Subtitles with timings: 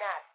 [0.00, 0.30] Nat.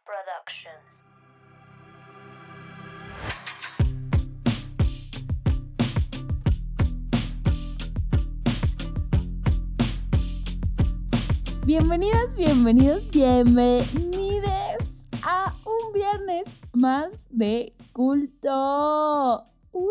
[11.66, 16.44] Bienvenidas, bienvenidos, bienvenides a un viernes
[16.74, 19.44] más de culto.
[19.72, 19.90] Uy,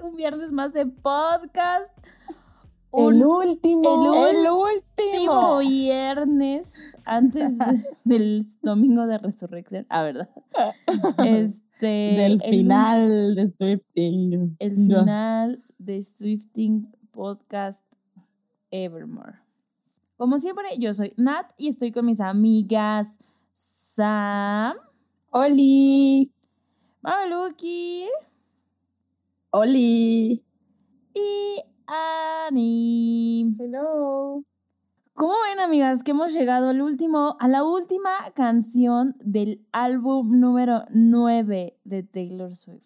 [0.00, 1.92] un viernes más de podcast.
[2.96, 4.14] El último.
[4.28, 6.72] el El último viernes
[7.04, 9.86] antes de- del domingo de resurrección.
[9.88, 10.30] Ah, ¿verdad?
[11.26, 14.56] Este, del el final de Swifting.
[14.58, 17.82] el final de Swifting Podcast
[18.70, 19.40] Evermore.
[20.16, 23.08] Como siempre, yo soy Nat y estoy con mis amigas
[23.54, 24.74] Sam,
[25.30, 26.32] Oli.
[27.02, 28.06] Mameluki
[29.50, 30.42] Oli.
[31.14, 33.54] y Annie.
[33.58, 34.42] Hello.
[35.14, 40.82] ¿Cómo ven, amigas, que hemos llegado al último, a la última canción del álbum número
[40.90, 42.84] 9 de Taylor Swift?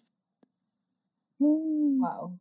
[1.39, 2.39] Wow.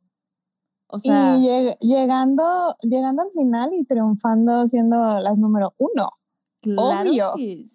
[0.93, 2.43] O sea, y lleg- llegando,
[2.83, 6.09] llegando al final y triunfando siendo las número uno.
[6.61, 7.33] claro obvio.
[7.37, 7.71] que sí.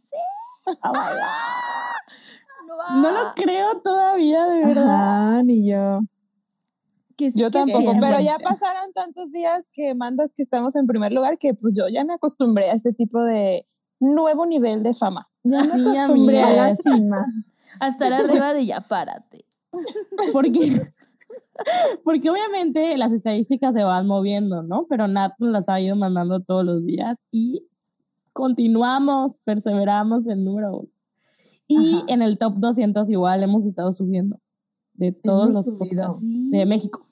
[0.84, 2.68] Oh my God.
[2.68, 4.86] No, No lo creo todavía, de verdad.
[5.34, 6.02] Ajá, ni yo.
[7.18, 7.98] Que Yo que tampoco, sí.
[8.00, 11.86] pero ya pasaron tantos días que mandas que estamos en primer lugar que pues yo
[11.90, 13.66] ya me acostumbré a este tipo de
[14.00, 15.28] nuevo nivel de fama.
[15.44, 17.26] Ya me Sí, acostumbré a la cima.
[17.80, 19.46] Hasta la arriba de ya párate.
[20.34, 20.82] Porque,
[22.06, 24.86] porque obviamente las estadísticas se van moviendo, ¿no?
[24.90, 27.68] Pero Nat las ha ido mandando todos los días y
[28.34, 30.90] continuamos, perseveramos en número uno.
[31.68, 32.06] Y Ajá.
[32.10, 34.40] en el top 200 igual hemos estado subiendo
[34.98, 35.66] de todos los
[36.20, 36.50] Sí.
[36.50, 37.06] de México.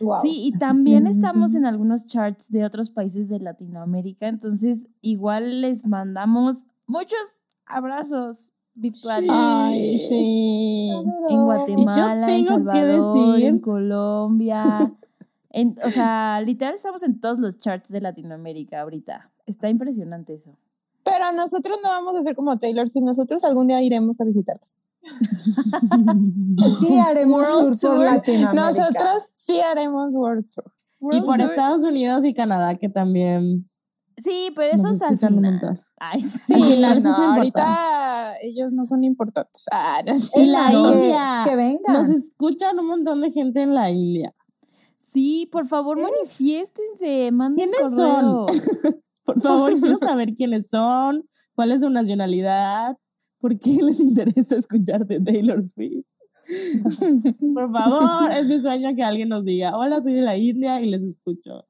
[0.00, 0.22] Wow.
[0.22, 5.86] Sí, y también estamos en algunos charts de otros países de Latinoamérica, entonces igual les
[5.86, 9.30] mandamos muchos abrazos virtuales.
[9.32, 10.90] Ay, sí.
[11.28, 14.94] En Guatemala, en Salvador, en Colombia.
[15.50, 19.30] En, o sea, literal estamos en todos los charts de Latinoamérica ahorita.
[19.46, 20.58] Está impresionante eso.
[21.02, 24.82] Pero nosotros no vamos a ser como Taylor si nosotros algún día iremos a visitarlos.
[26.80, 28.04] Sí, haremos World tour por Tour.
[28.04, 28.52] Latinoamérica.
[28.52, 30.72] Nosotros sí haremos World Tour.
[31.00, 31.50] y World por Tour.
[31.50, 33.68] Estados Unidos y Canadá, que también
[34.22, 35.80] Sí, pero eso es al final.
[36.00, 36.40] Ay, sí.
[36.46, 39.66] Sí, Al final no, ahorita ellos no son importantes.
[39.72, 40.40] Ah, no sé.
[40.40, 41.42] Y la No, India.
[41.44, 41.92] Que venga.
[41.92, 44.34] Nos escuchan un montón de gente en la India.
[44.98, 48.46] Sí, por favor, manifiéstense, manden ¿Quiénes correo.
[49.24, 51.22] Por favor, quiero saber quiénes son,
[51.54, 52.96] cuál es su nacionalidad,
[53.40, 56.06] por qué les interesa escuchar de Taylor Swift.
[57.54, 60.88] Por favor, es mi sueño que alguien nos diga, hola, soy de la India y
[60.88, 61.66] les escucho.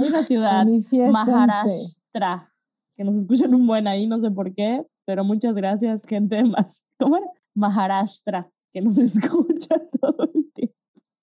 [0.00, 0.66] Hay una ciudad.
[1.12, 2.48] Maharashtra,
[2.94, 6.50] que nos escuchan un buen ahí, no sé por qué, pero muchas gracias, gente de
[6.98, 7.26] ¿cómo era?
[7.54, 10.74] Maharashtra, que nos escucha todo el tiempo.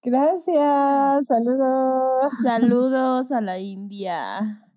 [0.03, 1.27] Gracias.
[1.27, 2.31] Saludos.
[2.43, 4.67] Saludos a la India.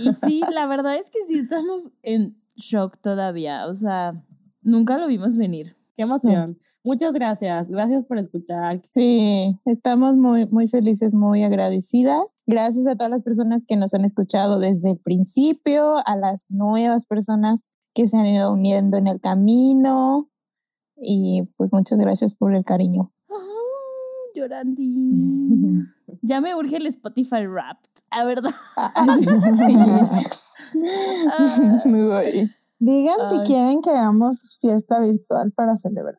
[0.00, 3.66] Y sí, la verdad es que sí estamos en shock todavía.
[3.66, 4.22] O sea,
[4.62, 5.76] nunca lo vimos venir.
[5.96, 6.58] Qué emoción.
[6.84, 8.82] Muchas gracias, gracias por escuchar.
[8.92, 12.22] Sí, estamos muy, muy felices, muy agradecidas.
[12.46, 17.04] Gracias a todas las personas que nos han escuchado desde el principio, a las nuevas
[17.04, 20.30] personas que se han ido uniendo en el camino.
[20.96, 23.12] Y pues muchas gracias por el cariño.
[23.30, 23.34] Ah,
[24.34, 25.86] llorandín.
[26.22, 27.90] Ya me urge el Spotify Wrapped.
[28.10, 28.50] A verdad.
[31.84, 33.38] Muy Digan Ay.
[33.38, 36.18] si quieren que hagamos fiesta virtual para celebrar.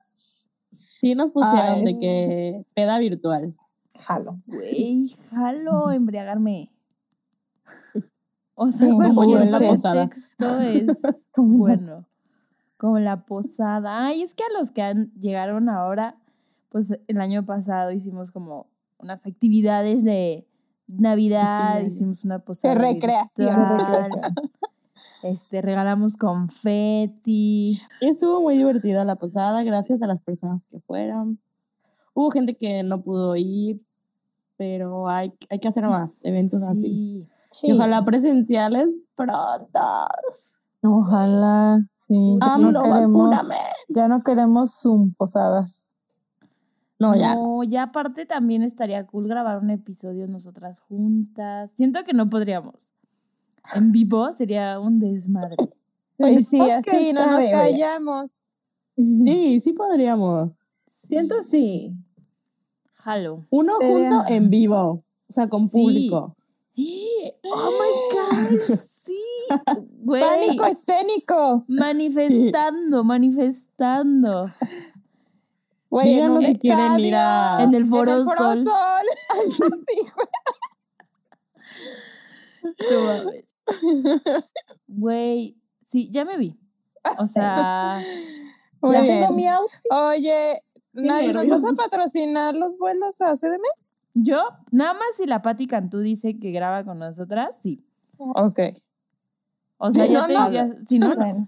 [0.78, 3.54] Sí nos pusieron Ah, de es- que peda virtual.
[4.06, 4.34] Jalo.
[4.48, 6.72] Güey, jalo embriagarme.
[8.56, 10.08] O sea, Sí, cualquier como en la posada.
[10.10, 10.86] pretexto es
[11.38, 12.06] bueno.
[12.78, 14.06] Como la posada.
[14.06, 16.18] Ay, es que a los que han, llegaron ahora,
[16.70, 18.68] pues el año pasado hicimos como
[18.98, 20.46] unas actividades de
[20.98, 21.88] Navidad, Sí.
[21.88, 22.76] hicimos una posada.
[22.76, 23.48] recreación.
[23.48, 24.52] virtual, De recreación.
[25.22, 27.78] Este, regalamos confeti.
[28.00, 31.40] Estuvo muy divertida la posada, gracias a las personas que fueron.
[32.14, 33.82] Hubo gente que no pudo ir,
[34.58, 37.28] pero hay, hay que hacer más eventos así.
[37.52, 37.68] Sí.
[37.68, 39.80] Y ojalá presenciales pronto.
[40.84, 41.82] Ojalá.
[41.96, 42.38] Sí.
[42.42, 43.56] ya no queremos, vacúname.
[43.90, 45.89] ya no queremos Zoom posadas.
[47.00, 47.34] No, ya.
[47.36, 51.72] No, ya aparte también estaría cool grabar un episodio nosotras juntas.
[51.76, 52.92] Siento que no podríamos.
[53.76, 55.56] En vivo sería un desmadre.
[56.18, 58.42] Pues sí, podcast así no nos callamos.
[58.98, 60.52] Sí, sí podríamos.
[60.92, 61.94] Siento sí.
[62.96, 63.46] Jalo.
[63.50, 65.72] Uno Sería- junto en vivo, o sea, con Sí.
[65.72, 66.36] público.
[66.76, 68.66] ¡Oh, my gosh!
[68.68, 69.18] ¡Sí!
[70.04, 71.64] Güey, Pánico escénico.
[71.70, 74.44] manifestando, manifestando.
[75.90, 78.66] Güey, Digan lo quieren ir a- En el Foro en el Foro Sol.
[84.88, 85.58] Güey,
[85.88, 86.60] sí, ya me vi.
[87.18, 88.00] O sea,
[88.82, 89.22] Muy ya bien.
[89.22, 89.92] tengo mi outfit.
[89.92, 90.62] Oye,
[90.94, 94.02] Nadie, ¿nos vas a patrocinar los vuelos a CDMX?
[94.16, 94.42] yo,
[94.72, 97.86] nada más si la Patti Cantú dice que graba con nosotras, sí.
[98.18, 98.60] Ok.
[99.78, 100.76] O sea, Si ya no, te no.
[100.86, 101.48] si no, no.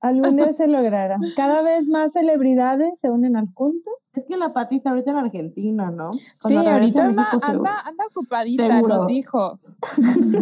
[0.00, 1.18] Día se logrará.
[1.36, 3.90] Cada vez más celebridades se unen al culto.
[4.14, 6.12] Es que la Pati está ahorita en Argentina, ¿no?
[6.12, 7.58] Sí, Cuando ahorita anda, México, seguro.
[7.70, 8.94] anda, anda ocupadita, Seguro.
[8.98, 9.60] nos dijo.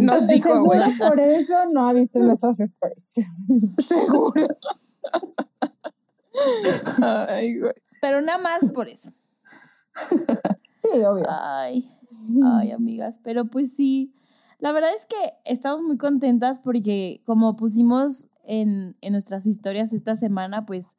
[0.00, 0.80] Nos dijo, güey.
[0.98, 3.14] Por eso no ha visto nuestros stories.
[3.78, 4.46] Seguro.
[7.02, 7.72] Ay, güey.
[8.00, 9.10] Pero nada más por eso.
[10.76, 11.24] Sí, obvio.
[11.28, 11.90] Ay,
[12.44, 14.14] ay, amigas, pero pues sí,
[14.58, 20.16] la verdad es que estamos muy contentas porque como pusimos en, en nuestras historias esta
[20.16, 20.96] semana, pues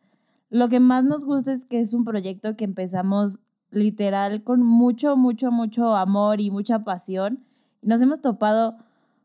[0.49, 3.39] lo que más nos gusta es que es un proyecto que empezamos
[3.69, 7.43] literal con mucho, mucho, mucho amor y mucha pasión.
[7.81, 8.77] Nos hemos topado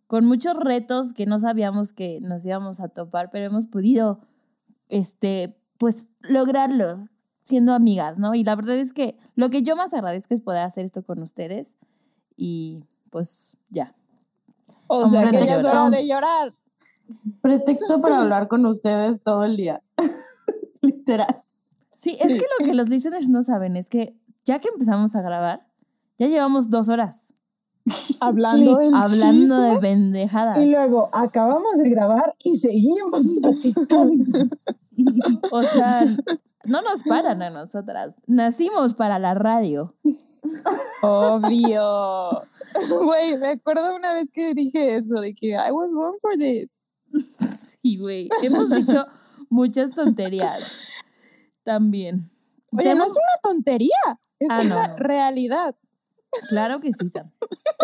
[0.06, 4.20] con muchos retos que no sabíamos que nos íbamos a topar, pero hemos podido,
[4.88, 7.08] este, pues lograrlo
[7.44, 8.34] siendo amigas, ¿no?
[8.34, 11.22] Y la verdad es que lo que yo más agradezco es poder hacer esto con
[11.22, 11.74] ustedes
[12.36, 13.94] y pues ya.
[14.86, 15.76] O sea, que ya es llorar.
[15.76, 16.52] hora de llorar.
[17.40, 19.82] Pretexto para hablar con ustedes todo el día.
[20.80, 21.42] Literal.
[21.96, 25.22] Sí, es que lo que los listeners no saben es que ya que empezamos a
[25.22, 25.68] grabar,
[26.18, 27.22] ya llevamos dos horas
[28.20, 30.58] Hablando del hablando de pendejadas.
[30.58, 33.24] Y luego acabamos de grabar y seguimos.
[35.50, 36.04] O sea,
[36.64, 38.14] no nos paran a nosotras.
[38.26, 39.96] Nacimos para la radio.
[41.02, 42.30] Obvio.
[42.88, 46.68] Güey, me acuerdo una vez que dije eso, de que I was born for this.
[47.82, 48.28] Sí, güey.
[48.42, 49.06] Hemos dicho
[49.50, 50.78] muchas tonterías
[51.64, 52.30] también.
[52.76, 54.96] Oye, no es una tontería, es Ah, una no.
[54.98, 55.74] realidad.
[56.48, 57.30] Claro que sí, Sam.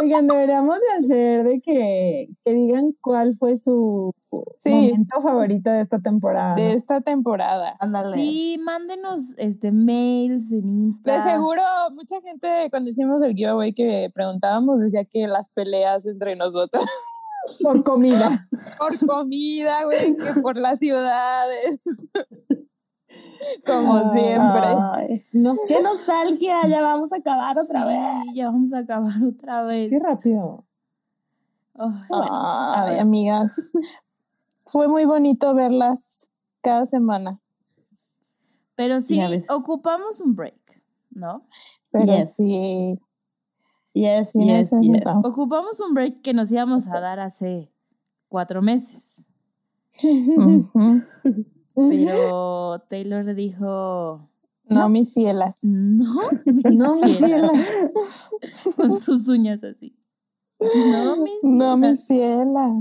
[0.00, 4.14] Oigan, deberíamos de hacer de que, que digan cuál fue su
[4.58, 4.70] Sí.
[4.70, 6.54] momento favorito de esta temporada.
[6.54, 7.76] De esta temporada.
[7.78, 8.10] Ándale.
[8.12, 11.24] Sí, mándenos este mails en Insta.
[11.24, 11.62] De seguro,
[11.94, 16.86] mucha gente cuando hicimos el giveaway que preguntábamos decía que las peleas entre nosotros
[17.62, 18.48] Por comida.
[18.78, 21.80] por comida, güey, que por las ciudades.
[23.66, 25.24] Como siempre.
[25.68, 28.00] Qué nostalgia, ya vamos a acabar otra vez.
[28.34, 29.90] ya vamos a acabar otra vez.
[29.90, 30.58] Qué rápido.
[31.74, 33.00] Ay, a Ay, ver.
[33.00, 33.72] amigas.
[34.66, 36.28] Fue muy bonito verlas
[36.60, 37.40] cada semana.
[38.74, 39.18] pero sí,
[39.48, 41.46] ocupamos un break, ¿no?
[41.90, 42.34] Pero Yes.
[42.36, 42.98] sí,
[44.00, 44.72] Yes, yes, yes.
[44.72, 45.28] encantó.
[45.28, 47.72] Ocupamos un break que nos íbamos a dar hace
[48.28, 49.26] cuatro meses.
[51.74, 54.28] Pero Taylor dijo,
[54.68, 55.60] No, mis cielas.
[55.64, 56.14] no,
[56.46, 58.76] mis No, cielas", ciela.
[58.76, 59.96] con sus uñas así.
[60.60, 61.78] No, mis No, cielas.
[61.90, 62.72] mis cielas.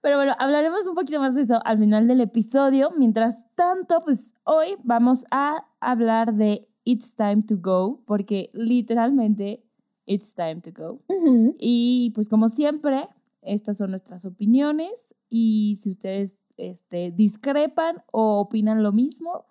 [0.00, 2.90] Pero bueno, hablaremos un poquito más de eso al final del episodio.
[2.96, 9.64] Mientras tanto, pues hoy vamos a hablar de It's Time to Go, porque literalmente
[10.08, 11.00] It's Time to Go.
[11.58, 13.08] Y pues como siempre,
[13.42, 19.44] estas son nuestras opiniones y si ustedes este, discrepan o opinan lo mismo,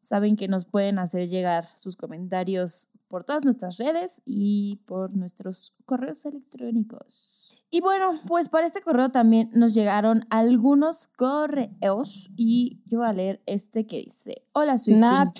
[0.00, 5.74] saben que nos pueden hacer llegar sus comentarios por todas nuestras redes y por nuestros
[5.86, 7.29] correos electrónicos.
[7.72, 13.12] Y bueno, pues para este correo también nos llegaron algunos correos y yo voy a
[13.12, 15.00] leer este que dice, hola Swifties.
[15.00, 15.32] Nat,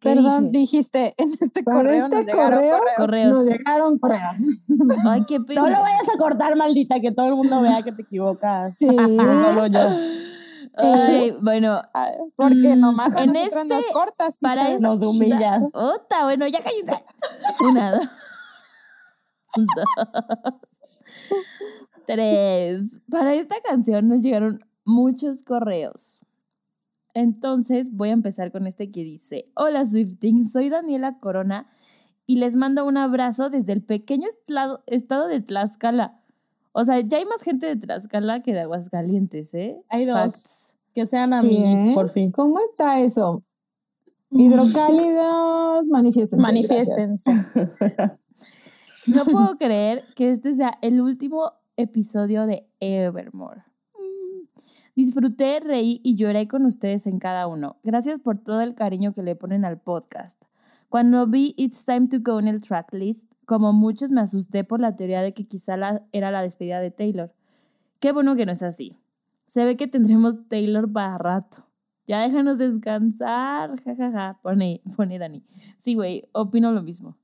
[0.00, 0.58] ¿Qué perdón, dije?
[0.58, 2.96] dijiste en este Para correo este nos llegaron correo, correos.
[2.96, 3.36] Correos.
[3.36, 4.36] Nos llegaron correos.
[5.06, 5.62] Ay, qué No pena.
[5.70, 8.74] lo vayas a cortar, maldita, que todo el mundo vea que te equivocas.
[8.78, 8.86] Sí.
[8.96, 9.80] Solo yo.
[10.78, 11.80] Ay, bueno,
[12.36, 14.36] Porque Mm, nomás en nos este- cortas.
[14.40, 15.62] para este- Nos humillas.
[15.74, 17.02] Otra, bueno, ya cállense.
[17.60, 18.08] Una, dos,
[19.54, 20.54] dos,
[22.06, 23.00] tres.
[23.10, 26.20] Para esta canción nos llegaron muchos correos.
[27.14, 31.66] Entonces voy a empezar con este que dice, hola Swifting, soy Daniela Corona
[32.26, 34.26] y les mando un abrazo desde el pequeño
[34.86, 36.20] estado de Tlaxcala.
[36.72, 39.80] O sea, ya hay más gente de Tlaxcala que de Aguascalientes, ¿eh?
[39.88, 40.18] Hay dos.
[40.18, 40.76] Facts.
[40.92, 42.30] Que sean amigos, por fin.
[42.32, 43.42] ¿Cómo está eso?
[44.30, 46.42] Hidrocálidos, manifiéstense.
[46.42, 47.30] Manifiéstense.
[49.06, 53.62] No puedo creer que este sea el último episodio de Evermore.
[53.94, 54.46] Mm.
[54.96, 57.76] Disfruté, reí y lloré con ustedes en cada uno.
[57.84, 60.42] Gracias por todo el cariño que le ponen al podcast.
[60.88, 64.96] Cuando vi It's Time to Go en el tracklist, como muchos me asusté por la
[64.96, 65.76] teoría de que quizá
[66.12, 67.32] era la despedida de Taylor.
[68.00, 68.98] Qué bueno que no es así.
[69.46, 71.66] Se ve que tendremos Taylor para rato.
[72.08, 74.38] Ya déjanos descansar, jajaja, ja, ja.
[74.42, 75.44] pone, pone Dani.
[75.76, 77.16] Sí, güey, opino lo mismo.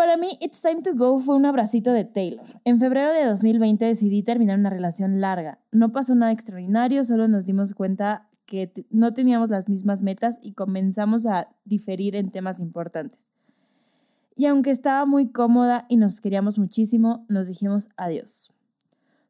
[0.00, 2.46] Para mí, It's Time to Go fue un abracito de Taylor.
[2.64, 5.58] En febrero de 2020 decidí terminar una relación larga.
[5.72, 10.54] No pasó nada extraordinario, solo nos dimos cuenta que no teníamos las mismas metas y
[10.54, 13.30] comenzamos a diferir en temas importantes.
[14.36, 18.54] Y aunque estaba muy cómoda y nos queríamos muchísimo, nos dijimos adiós.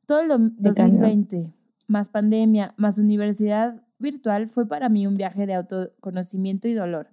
[0.07, 1.53] Todo el 2020,
[1.89, 7.09] más pandemia, más universidad virtual, fue para mí un viaje de autoconocimiento y dolor.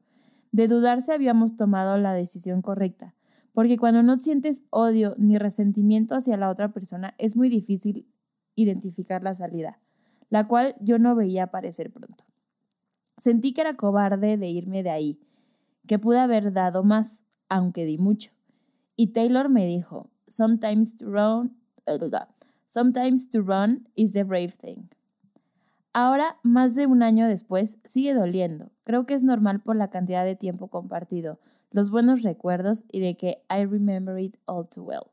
[0.51, 3.15] De dudar si habíamos tomado la decisión correcta,
[3.57, 8.07] porque cuando no sientes odio ni resentimiento hacia la otra persona, es muy difícil
[8.53, 9.79] identificar la salida,
[10.29, 12.23] la cual yo no veía aparecer pronto.
[13.17, 15.19] Sentí que era cobarde de irme de ahí,
[15.87, 18.31] que pude haber dado más, aunque di mucho.
[18.95, 21.57] Y Taylor me dijo, sometimes to run,
[22.67, 24.83] sometimes to run is the brave thing.
[25.93, 28.69] Ahora, más de un año después, sigue doliendo.
[28.83, 31.39] Creo que es normal por la cantidad de tiempo compartido,
[31.71, 35.11] los buenos recuerdos y de que I remember it all too well.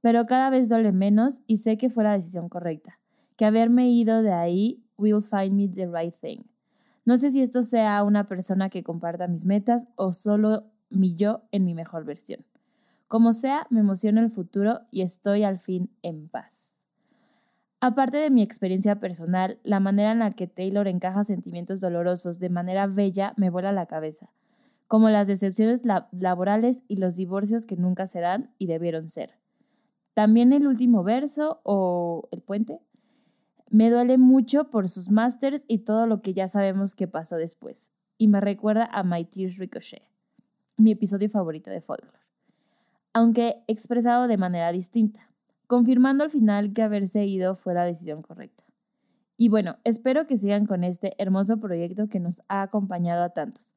[0.00, 2.98] Pero cada vez duele menos y sé que fue la decisión correcta,
[3.36, 6.44] que haberme ido de ahí will find me the right thing.
[7.04, 11.42] No sé si esto sea una persona que comparta mis metas o solo mi yo
[11.52, 12.44] en mi mejor versión.
[13.08, 16.86] Como sea, me emociona el futuro y estoy al fin en paz.
[17.80, 22.48] Aparte de mi experiencia personal, la manera en la que Taylor encaja sentimientos dolorosos de
[22.48, 24.32] manera bella me vuela la cabeza,
[24.86, 29.38] como las decepciones laborales y los divorcios que nunca se dan y debieron ser.
[30.14, 32.80] También el último verso o el puente
[33.68, 37.92] me duele mucho por sus masters y todo lo que ya sabemos que pasó después,
[38.16, 40.02] y me recuerda a My Tears Ricochet
[40.78, 42.18] mi episodio favorito de Folklore,
[43.14, 45.30] aunque expresado de manera distinta,
[45.66, 48.64] confirmando al final que haberse ido fue la decisión correcta.
[49.38, 53.74] Y bueno, espero que sigan con este hermoso proyecto que nos ha acompañado a tantos.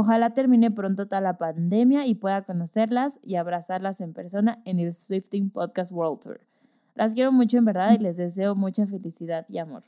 [0.00, 4.94] Ojalá termine pronto toda la pandemia y pueda conocerlas y abrazarlas en persona en el
[4.94, 6.40] Swifting Podcast World Tour.
[6.94, 9.82] Las quiero mucho en verdad y les deseo mucha felicidad y amor.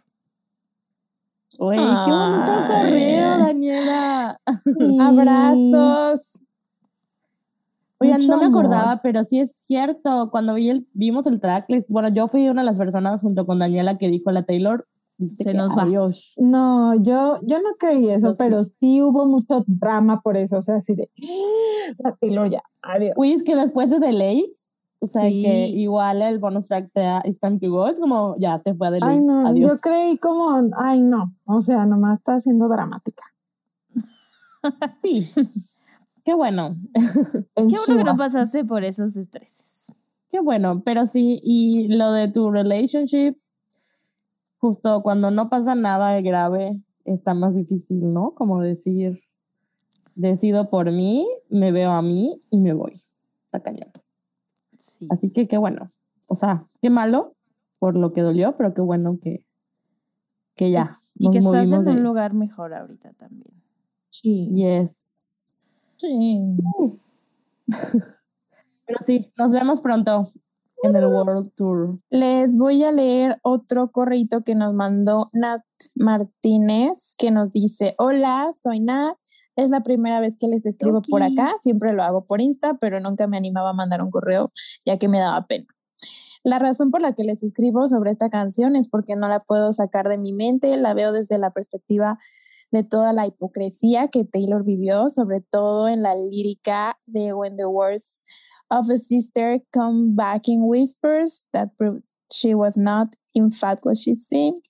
[1.61, 4.41] Oye, qué bonito correo, Daniela.
[5.01, 6.43] Abrazos.
[7.99, 10.31] Oigan, no me acordaba, pero sí es cierto.
[10.33, 13.61] Cuando vi el, vimos el tracklist, bueno, yo fui una de las personas junto con
[13.61, 14.89] Daniela que dijo a la Taylor,
[15.39, 15.83] se nos va.
[15.83, 16.35] Adiós.
[16.37, 19.03] No, yo, yo no creí eso, pero sí.
[19.03, 20.59] hubo mucho drama por eso.
[20.59, 21.11] O sea, así de
[21.99, 23.15] la Taylor ya, adiós.
[23.17, 24.53] Uy, es que después de The Late,
[25.01, 28.59] o sea, que igual el bonus track sea It's Time to Go, es como ya
[28.61, 31.35] se fue a The Ay, no, yo creí como, ay, no.
[31.47, 33.25] O sea, nomás está siendo dramática.
[35.03, 35.31] sí.
[36.23, 36.77] Qué bueno.
[36.93, 39.93] Qué bueno que no pasaste por esos estreses.
[40.31, 43.40] Qué bueno, pero sí, y lo de tu relationship,
[44.61, 48.35] justo cuando no pasa nada de grave, está más difícil, ¿no?
[48.35, 49.23] Como decir,
[50.15, 52.93] decido por mí, me veo a mí y me voy.
[53.47, 53.91] Está cañón.
[54.79, 55.09] Sí.
[55.11, 55.89] Así que qué bueno.
[56.27, 57.35] O sea, qué malo
[57.79, 59.47] por lo que dolió, pero qué bueno que,
[60.55, 61.01] que ya.
[61.15, 63.53] Y, que estás en un lugar mejor ahorita también.
[64.11, 64.49] Sí.
[64.55, 65.67] Yes.
[65.97, 66.41] Sí.
[68.87, 70.33] Pero sí, nos vemos pronto
[70.83, 71.99] en el World Tour.
[72.11, 75.63] Les voy a leer otro correo que nos mandó Nat
[75.95, 79.17] Martínez, que nos dice, hola, soy Nat.
[79.57, 83.01] Es la primera vez que les escribo por acá, siempre lo hago por Insta, pero
[83.01, 84.53] nunca me animaba a mandar un correo
[84.87, 85.67] ya que me daba pena.
[86.43, 89.73] La razón por la que les escribo sobre esta canción es porque no la puedo
[89.75, 92.19] sacar de mi mente, la veo desde la perspectiva
[92.71, 97.67] de toda la hipocresía que Taylor vivió, sobre todo en la lírica de When the
[97.67, 98.21] Words
[98.71, 103.97] of a Sister Come Back in Whispers, that proved she was not in fact what
[103.97, 104.63] she seemed.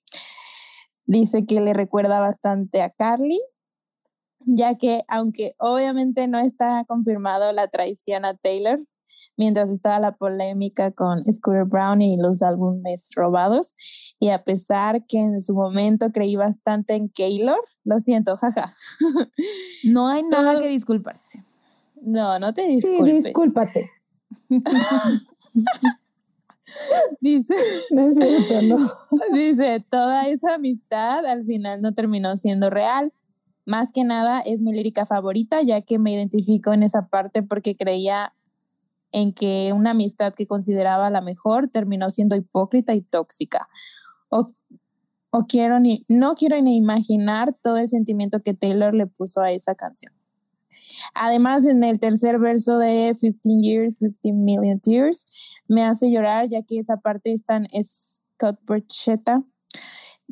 [1.05, 3.41] Dice que le recuerda bastante a Carly,
[4.45, 8.79] ya que aunque obviamente no está confirmado la traición a Taylor,
[9.37, 13.73] mientras estaba la polémica con Scooter Brown y los álbumes robados.
[14.19, 18.73] Y a pesar que en su momento creí bastante en Taylor, lo siento, jaja.
[19.83, 21.43] No hay nada que disculparse.
[22.01, 23.09] No, no te disculpes.
[23.09, 23.89] Sí, discúlpate.
[27.21, 27.55] dice,
[27.91, 28.09] no
[29.33, 33.13] dice, toda esa amistad al final no terminó siendo real.
[33.65, 37.77] Más que nada es mi lírica favorita, ya que me identifico en esa parte porque
[37.77, 38.33] creía
[39.11, 43.69] en que una amistad que consideraba la mejor terminó siendo hipócrita y tóxica.
[44.29, 44.47] O,
[45.29, 49.51] o quiero ni, no quiero ni imaginar todo el sentimiento que Taylor le puso a
[49.51, 50.13] esa canción.
[51.13, 55.25] Además, en el tercer verso de 15 Years, 15 Million Tears,
[55.67, 58.59] me hace llorar ya que esa parte es tan Scott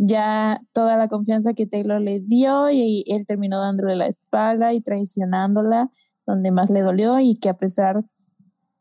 [0.01, 4.79] ya toda la confianza que Taylor le dio y él terminó dándole la espalda y
[4.79, 5.91] traicionándola
[6.25, 8.05] donde más le dolió y que a pesar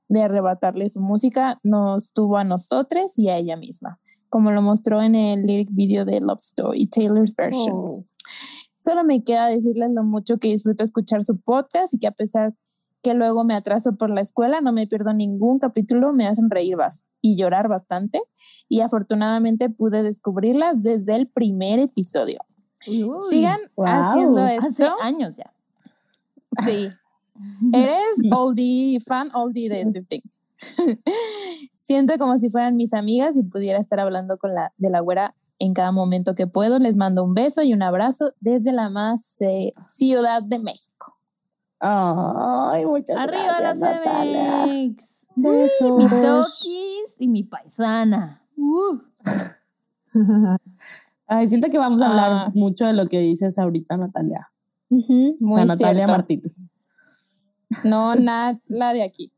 [0.09, 5.03] de arrebatarle su música, nos tuvo a nosotros y a ella misma, como lo mostró
[5.03, 7.77] en el lyric video de Love Story, Taylor's version.
[7.77, 8.05] Oh.
[8.85, 12.55] Solo me queda decirles lo mucho que disfruto escuchar su podcast y que a pesar
[13.03, 16.77] que luego me atraso por la escuela, no me pierdo ningún capítulo, me hacen reír
[17.21, 18.21] y llorar bastante.
[18.69, 22.41] Y afortunadamente pude descubrirlas desde el primer episodio.
[22.87, 23.87] Uy, Sigan Wow.
[23.87, 24.97] haciendo hace esto.
[25.01, 25.53] años ya.
[26.65, 26.89] Sí.
[27.73, 30.23] Eres oldie, fan oldie de Swifting.
[31.75, 35.35] Siento como si fueran mis amigas y pudiera estar hablando con la de la güera
[35.59, 36.79] en cada momento que puedo.
[36.79, 41.17] Les mando un beso y un abrazo desde la más eh, Ciudad de México.
[41.81, 44.65] Ay, muchas Arriba gracias, las Natalia.
[44.65, 45.27] CMX.
[45.37, 45.97] Besos.
[45.97, 48.43] Mi toquis y mi paisana.
[48.57, 48.99] Uh.
[51.29, 52.53] Ay, siento que vamos a hablar Ah.
[52.55, 54.51] mucho de lo que dices ahorita, Natalia.
[54.91, 55.37] Ujú.
[55.41, 56.13] o Muy sea, Natalia cierto.
[56.13, 56.73] Martínez.
[57.85, 59.33] No, nada la de aquí.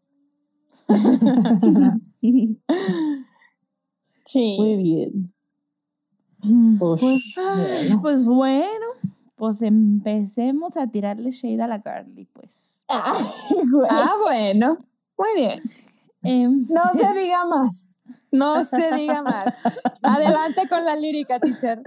[4.25, 4.57] Sí.
[4.61, 5.35] Muy bien.
[6.79, 7.03] Pues,
[7.37, 8.87] Ay, pues bueno,
[9.37, 12.85] pues empecemos a tirarle shade a la Carly, pues.
[12.89, 13.25] Ay.
[13.89, 14.79] Ah, bueno.
[15.19, 15.61] Muy bien.
[16.23, 18.03] Em, No se diga más.
[18.33, 19.47] No se diga más.
[20.03, 21.83] Adelante con la lírica, teacher.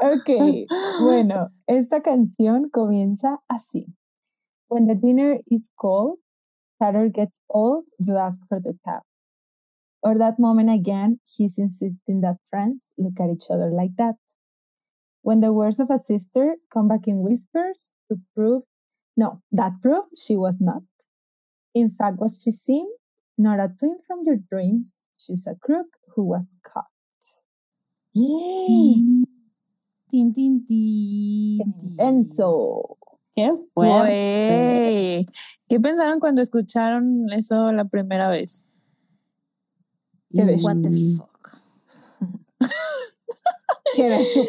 [0.00, 0.30] Ok,
[1.00, 3.86] bueno, esta canción comienza así.
[4.68, 6.18] When the dinner is cold,
[6.80, 9.02] chatter gets old, you ask for the tab.
[10.08, 14.16] Or that moment again, he's insisting that friends look at each other like that.
[15.20, 18.62] When the words of a sister come back in whispers to prove,
[19.18, 20.88] no, that proved she was not.
[21.74, 22.88] In fact, what she seemed,
[23.36, 26.86] not a twin from your dreams, she's a crook who was caught.
[28.14, 29.26] tin,
[30.10, 31.96] tin, tin, tin.
[31.98, 32.96] Enzo.
[33.36, 34.46] qué fuerte.
[34.48, 35.26] Güey.
[35.68, 38.66] ¿Qué pensaron cuando escucharon eso la primera vez?
[40.30, 41.58] Qué de- What the Mm, fuck.
[43.96, 44.46] Quedé shook.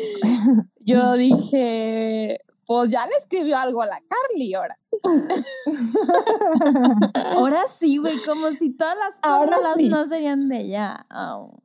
[0.81, 4.75] Yo dije, pues ya le escribió algo a la Carly ahora.
[7.35, 9.87] Ahora sí, güey, como si todas las Ahora sí.
[9.87, 11.05] no serían de ella.
[11.09, 11.61] Au.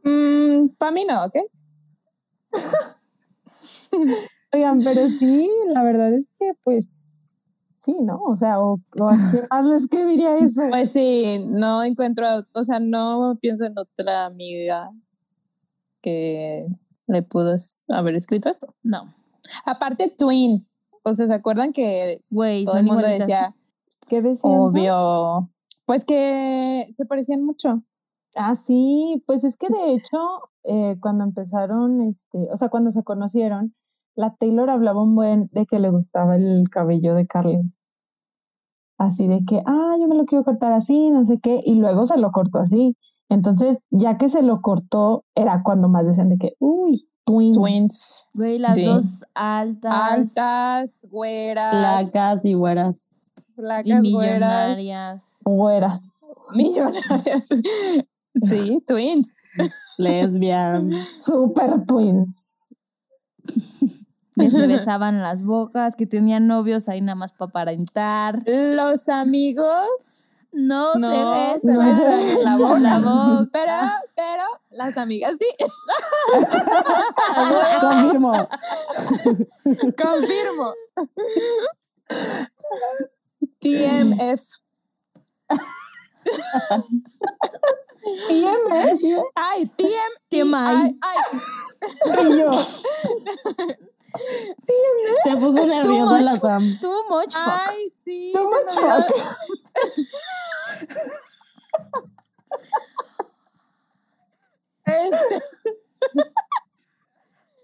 [0.79, 1.37] Para mí no, ¿ok?
[4.53, 7.14] Oigan, pero sí, la verdad es que pues
[7.85, 8.21] sí, ¿no?
[8.23, 10.63] O sea, o, o a quién más le escribiría eso.
[10.71, 14.91] Pues sí, no encuentro, o sea, no pienso en otra amiga
[16.03, 16.67] que
[17.07, 17.55] le pudo
[17.91, 18.75] haber escrito esto.
[18.83, 19.15] No,
[19.65, 20.67] Aparte, Twin.
[21.03, 23.55] O sea, ¿se acuerdan que todo el mundo decía,
[24.09, 24.55] ¿Qué decían?
[24.55, 25.51] Obvio,
[25.85, 27.83] pues que se parecían mucho?
[28.37, 30.19] Ah, sí, pues es que de hecho,
[30.65, 33.75] eh, cuando empezaron, este, o sea, cuando se conocieron,
[34.15, 37.74] la Taylor hablaba un buen de que le gustaba el cabello de Carly.
[38.99, 42.07] Así de que, ah, yo me lo quiero cortar así, no sé qué, y luego
[42.07, 42.97] se lo cortó así.
[43.29, 47.57] Entonces, ya que se lo cortó, era cuando más decían de que, uy, twins.
[47.57, 48.25] Twins.
[48.35, 48.85] Güey, las Sí.
[48.85, 49.95] dos altas.
[49.95, 53.33] Altas, güeras, Placas y güeras.
[53.37, 55.25] Y flacas, güeras, millonarias.
[55.45, 56.15] Güeras.
[56.55, 57.49] millonarias.
[58.43, 59.33] Sí, twins.
[59.97, 60.91] Lesbian.
[61.21, 62.75] Super twins.
[64.37, 68.43] Que se besaban las bocas, que tenían novios ahí nada más para aparentar.
[68.47, 71.17] Los amigos No, no se
[71.61, 71.87] se besan.
[71.87, 72.79] besan en la boca.
[72.81, 73.49] La boca.
[73.53, 73.73] Pero,
[74.17, 75.47] pero las amigas sí.
[77.81, 78.33] Confirmo.
[79.97, 80.73] Confirmo.
[83.61, 84.43] TMF.
[88.31, 89.03] IMF.
[89.35, 90.13] Ay, TM.
[90.29, 90.55] TMI.
[90.55, 91.19] Ay, ay.
[92.29, 92.51] Y yo,
[95.25, 96.41] Te puso nerviosa la much.
[96.41, 96.79] Sam.
[96.81, 97.69] Too much fuck.
[97.69, 98.33] Ay, sí.
[98.33, 99.07] too much fuck.
[104.87, 105.43] Este,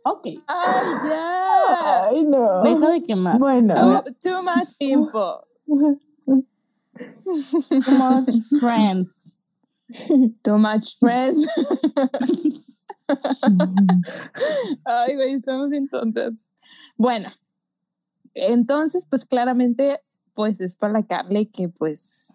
[0.05, 0.27] Ok.
[0.47, 2.09] ay, ya.
[2.09, 2.63] Ay, no.
[2.63, 3.39] Deja de quemar.
[3.39, 4.03] Bueno.
[4.03, 5.45] Too, too much info.
[5.67, 6.45] Too
[7.99, 9.37] much friends.
[10.43, 11.47] Too much friends.
[14.85, 16.49] Ay, güey, estamos bien tontas.
[16.97, 17.29] Bueno,
[18.35, 20.01] entonces, pues claramente,
[20.35, 22.35] pues es para la Carly que, pues,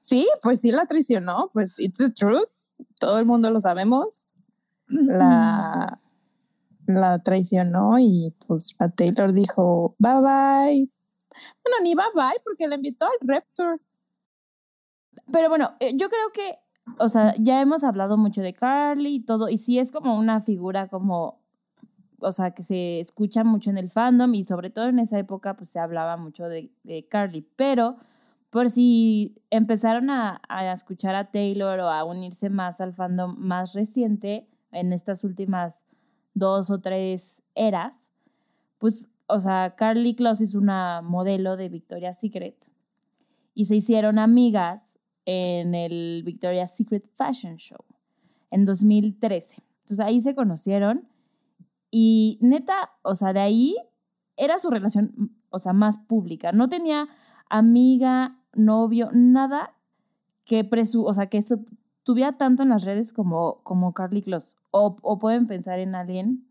[0.00, 2.48] sí, pues sí la traicionó, pues it's the truth.
[2.98, 4.36] Todo el mundo lo sabemos.
[4.86, 6.00] La,
[6.86, 10.90] la traicionó y pues la Taylor dijo, bye bye.
[11.62, 13.80] Bueno, ni bye bye porque la invitó al Raptor.
[15.32, 16.58] Pero bueno, eh, yo creo que
[16.98, 20.40] o sea, ya hemos hablado mucho de Carly y todo, y sí es como una
[20.40, 21.40] figura como,
[22.20, 25.56] o sea, que se escucha mucho en el fandom y sobre todo en esa época
[25.56, 26.70] pues se hablaba mucho de,
[27.08, 27.96] Carly, pero
[28.50, 33.72] por si empezaron a, a, escuchar a Taylor o a unirse más al fandom más
[33.74, 35.84] reciente en estas últimas
[36.34, 38.10] dos o tres eras,
[38.78, 42.70] pues, o sea, Carly Kloss es una modelo de Victoria's Secret
[43.54, 44.93] y se hicieron amigas
[45.26, 47.84] en el Victoria's Secret Fashion Show
[48.50, 49.62] en 2013.
[49.80, 51.08] Entonces ahí se conocieron
[51.90, 53.76] y neta, o sea, de ahí
[54.36, 56.52] era su relación, o sea, más pública.
[56.52, 57.08] No tenía
[57.48, 59.74] amiga, novio, nada
[60.44, 61.60] que presu, o sea, que eso
[62.02, 64.56] tuviera tanto en las redes como, como Carly Kloss.
[64.70, 66.46] O, o pueden pensar en alguien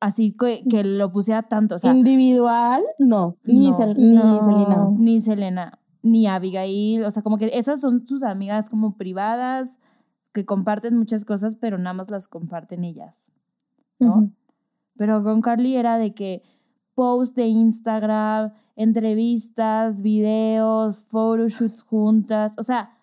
[0.00, 1.76] así que, que, lo pusiera tanto.
[1.76, 3.36] O sea, Individual, no.
[3.44, 4.88] Ni, no, Sel ni Selena.
[4.96, 7.04] Ni Selena, ni Abigail.
[7.04, 9.78] O sea, como que esas son sus amigas como privadas
[10.32, 13.32] que comparten muchas cosas, pero nada más las comparten ellas.
[13.98, 14.06] ¿No?
[14.06, 14.30] Uh -huh.
[14.96, 16.42] Pero con Carly era de que
[16.94, 22.98] post de Instagram, entrevistas, videos, photoshoots juntas, o sea,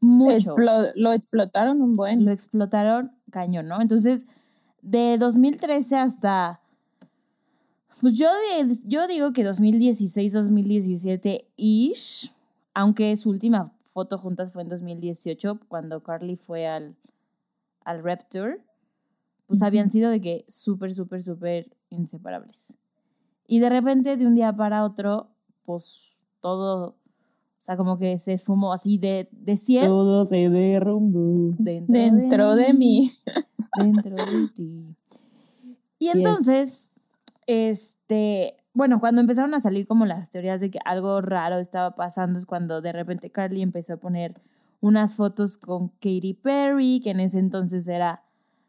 [0.00, 0.36] mucho.
[0.36, 2.24] Explo lo explotaron un buen.
[2.24, 3.80] Lo explotaron cañón, ¿no?
[3.82, 4.26] Entonces,
[4.80, 6.59] de 2013 hasta,
[8.00, 8.28] pues yo,
[8.86, 12.32] yo digo que 2016, 2017 ish,
[12.74, 16.96] aunque su última foto juntas fue en 2018, cuando Carly fue al,
[17.84, 18.60] al Rep Tour,
[19.46, 22.72] pues habían sido de que súper, súper, súper inseparables.
[23.46, 25.28] Y de repente, de un día para otro,
[25.64, 29.86] pues todo, o sea, como que se esfumó así de, de 100.
[29.86, 31.56] Todo se derrumbó.
[31.58, 33.10] Dentro, dentro de, de mí.
[33.76, 34.96] Dentro de ti.
[35.98, 36.89] Y entonces,
[37.50, 42.38] este, bueno, cuando empezaron a salir como las teorías de que algo raro estaba pasando,
[42.38, 44.40] es cuando de repente Carly empezó a poner
[44.80, 48.22] unas fotos con Katy Perry, que en ese entonces era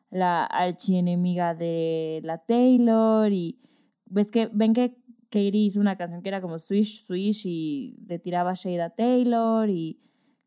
[0.10, 3.60] la archienemiga de la Taylor y
[4.06, 4.98] ves que ven que
[5.30, 9.70] Katie hizo una canción que era como Swish Swish y le tiraba shade a Taylor
[9.70, 10.00] y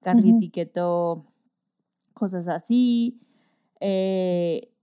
[0.03, 0.37] Carly uh -huh.
[0.39, 1.33] etiquetó
[2.13, 3.21] cosas así.
[3.79, 4.74] Eh,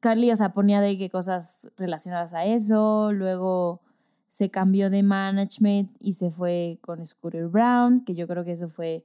[0.00, 3.12] Carly, o sea, ponía de qué cosas relacionadas a eso.
[3.12, 3.82] Luego
[4.30, 8.68] se cambió de management y se fue con Scooter Brown, que yo creo que eso
[8.68, 9.04] fue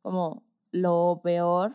[0.00, 1.74] como lo peor.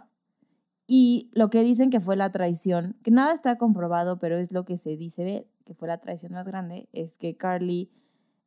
[0.87, 4.63] Y lo que dicen que fue la traición, que nada está comprobado, pero es lo
[4.63, 7.91] que se dice que fue la traición más grande, es que Carly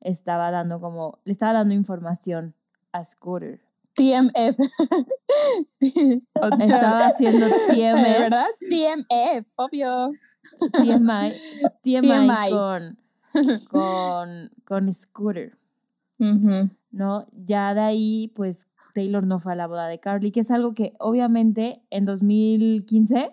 [0.00, 2.54] estaba dando como, le estaba dando información
[2.92, 3.60] a Scooter.
[3.94, 4.56] TMF.
[5.80, 8.18] estaba haciendo TMF.
[8.18, 8.46] ¿Verdad?
[8.60, 10.12] TMF, obvio.
[10.72, 11.32] TMI,
[11.82, 12.50] TMI, TMI.
[12.50, 12.98] Con,
[13.70, 15.56] con, con Scooter.
[16.18, 16.70] Uh -huh.
[16.90, 17.26] ¿No?
[17.32, 20.74] Ya de ahí, pues Taylor no fue a la boda de Carly, que es algo
[20.74, 23.32] que obviamente en 2015,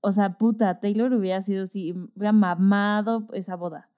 [0.00, 3.88] o sea, puta, Taylor hubiera sido si hubiera mamado esa boda.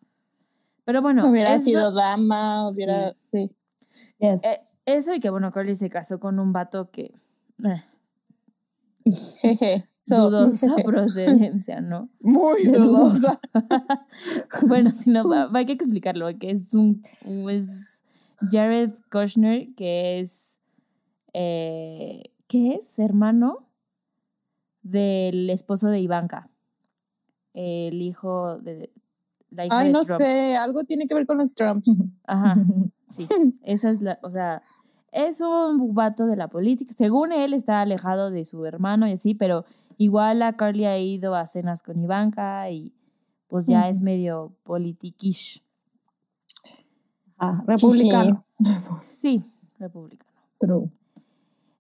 [0.85, 1.29] Pero bueno.
[1.29, 3.49] Hubiera eso, sido dama, hubiera, sí.
[3.49, 3.57] sí.
[4.19, 4.45] Yes.
[4.45, 7.15] Eh, eso y que bueno, Carly se casó con un vato que.
[7.65, 7.85] Eh,
[9.41, 9.87] Jeje.
[10.03, 12.09] So, dudosa procedencia, ¿no?
[12.21, 13.39] Muy dudosa.
[14.67, 17.03] bueno, si no, hay que explicarlo, que es un.
[17.51, 18.03] Es
[18.51, 20.59] Jared Kushner, que es.
[21.35, 22.99] Eh, ¿Qué es?
[22.99, 23.67] Hermano
[24.83, 26.49] del esposo de Ivanka.
[27.53, 28.91] El hijo de.
[29.51, 30.21] La hija Ay, de no Trump.
[30.21, 31.99] sé, algo tiene que ver con los Trumps.
[32.25, 32.57] Ajá.
[33.11, 33.27] Sí,
[33.65, 34.21] esa es la.
[34.23, 34.63] O sea,
[35.11, 36.95] es un vato de la política.
[36.95, 39.65] Según él, está alejado de su hermano y así, pero
[39.97, 42.95] igual a Carly ha ido a cenas con Ivanka y
[43.49, 43.91] pues ya mm.
[43.91, 45.65] es medio politiquish.
[47.37, 48.45] Ah, republicano.
[49.01, 49.45] Sí,
[49.79, 50.31] republicano.
[50.59, 50.91] True.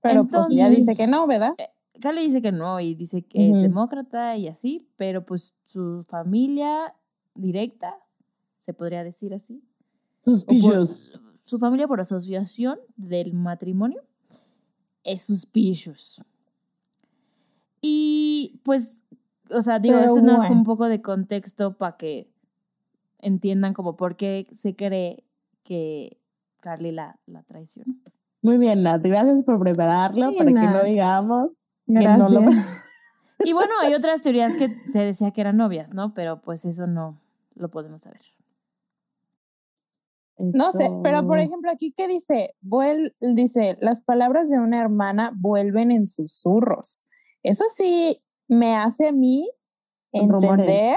[0.01, 1.55] Pero Entonces, pues ya dice que no, ¿verdad?
[1.59, 1.69] Eh,
[2.01, 6.95] Carly dice que no y dice que es demócrata y así, pero pues su familia
[7.35, 7.97] directa,
[8.61, 9.63] se podría decir así.
[10.25, 11.11] Suspicious.
[11.13, 14.03] Por, su familia por asociación del matrimonio
[15.03, 16.23] es suspicious.
[17.81, 19.05] Y pues,
[19.51, 20.37] o sea, digo, Pero esto bueno.
[20.37, 22.31] es como un poco de contexto para que
[23.19, 25.25] entiendan como por qué se cree
[25.63, 26.19] que
[26.61, 27.95] Carly la, la traicionó.
[28.43, 30.73] Muy bien, Nat, gracias por prepararlo sí, para Nat.
[30.73, 31.49] que no digamos.
[31.87, 32.31] Gracias.
[32.31, 32.51] No lo...
[33.45, 36.15] Y bueno, hay otras teorías que se decía que eran novias, ¿no?
[36.15, 37.21] Pero pues eso no
[37.55, 38.21] lo podemos saber.
[40.37, 40.59] Esto...
[40.59, 45.33] No sé, pero por ejemplo, aquí que dice, Vuel, dice, las palabras de una hermana
[45.37, 47.07] vuelven en susurros.
[47.43, 49.51] Eso sí me hace a mí
[50.13, 50.51] entender.
[50.51, 50.97] Rumores.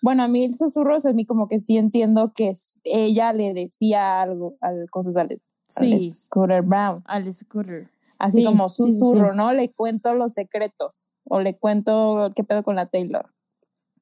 [0.00, 2.52] Bueno, a mí el susurros, a mí como que sí entiendo que
[2.84, 5.28] ella le decía algo, al, cosas al,
[5.66, 7.02] sí, al Scooter Brown.
[7.04, 7.90] Al Scooter.
[8.18, 9.36] Así Sí, como sí, sí, susurro, sí.
[9.38, 9.52] ¿no?
[9.52, 13.26] Le cuento los secretos o le cuento qué pedo con la Taylor.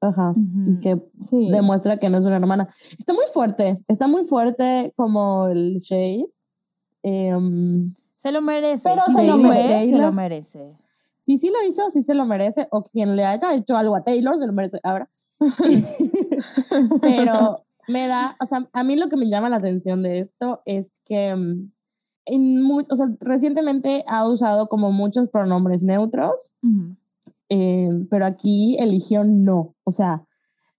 [0.01, 0.31] Ajá.
[0.31, 0.71] Ujú.
[0.71, 1.49] Y que Sí.
[1.51, 2.67] demuestra que no es una hermana.
[2.97, 6.25] Está muy fuerte, está muy fuerte como el shade.
[7.03, 8.89] Em, Se lo merece.
[8.89, 9.87] Pero se lo merece.
[9.89, 10.71] se lo merece.
[11.21, 14.03] si sí lo hizo, sí se lo merece, o quien le haya hecho algo a
[14.03, 15.09] Taylor se lo merece ahora.
[17.01, 20.61] Pero me da, o sea, a mí lo que me llama la atención de esto
[20.65, 21.71] es que mm,
[22.27, 26.95] en mu- o sea, recientemente ha usado como muchos pronombres neutros, Ujú.
[27.49, 29.75] eh, pero aquí eligió no.
[29.83, 30.25] O sea,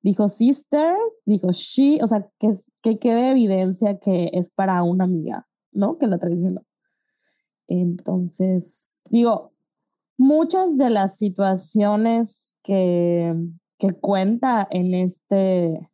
[0.02, 0.94] dijo sister,
[1.26, 2.50] dijo she, o sea, que,
[2.82, 5.98] que quede evidencia que es para una amiga, ¿no?
[5.98, 6.62] Que la traicionó.
[7.68, 9.52] Entonces, digo,
[10.16, 13.34] muchas de las situaciones que,
[13.78, 15.88] que cuenta en este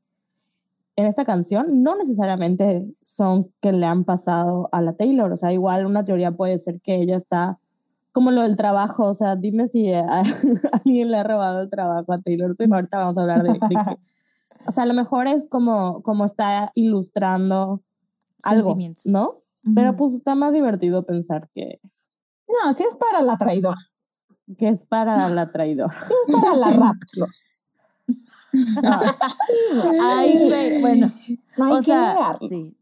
[0.97, 5.53] en esta canción no necesariamente son que le han pasado a la Taylor, o sea,
[5.53, 7.59] igual una teoría puede ser que ella está
[8.13, 10.23] como lo del trabajo, o sea, dime si a,
[10.73, 13.59] alguien le ha robado el trabajo a Taylor Swift, ahorita vamos a hablar de, de
[13.59, 13.99] que,
[14.67, 17.83] o sea, a lo mejor es como, como está ilustrando
[18.45, 18.77] algo.
[19.07, 19.29] ¿no?
[19.31, 19.75] Ujú.
[19.75, 21.81] Pero pues está más divertido pensar que,
[22.47, 23.81] No, sí es para la traidora.
[24.59, 25.95] que es para la traidora.
[26.07, 26.95] Sí es para la rap
[30.03, 31.09] Ay, güey, bueno.
[31.57, 32.77] No hay o que sea, sí.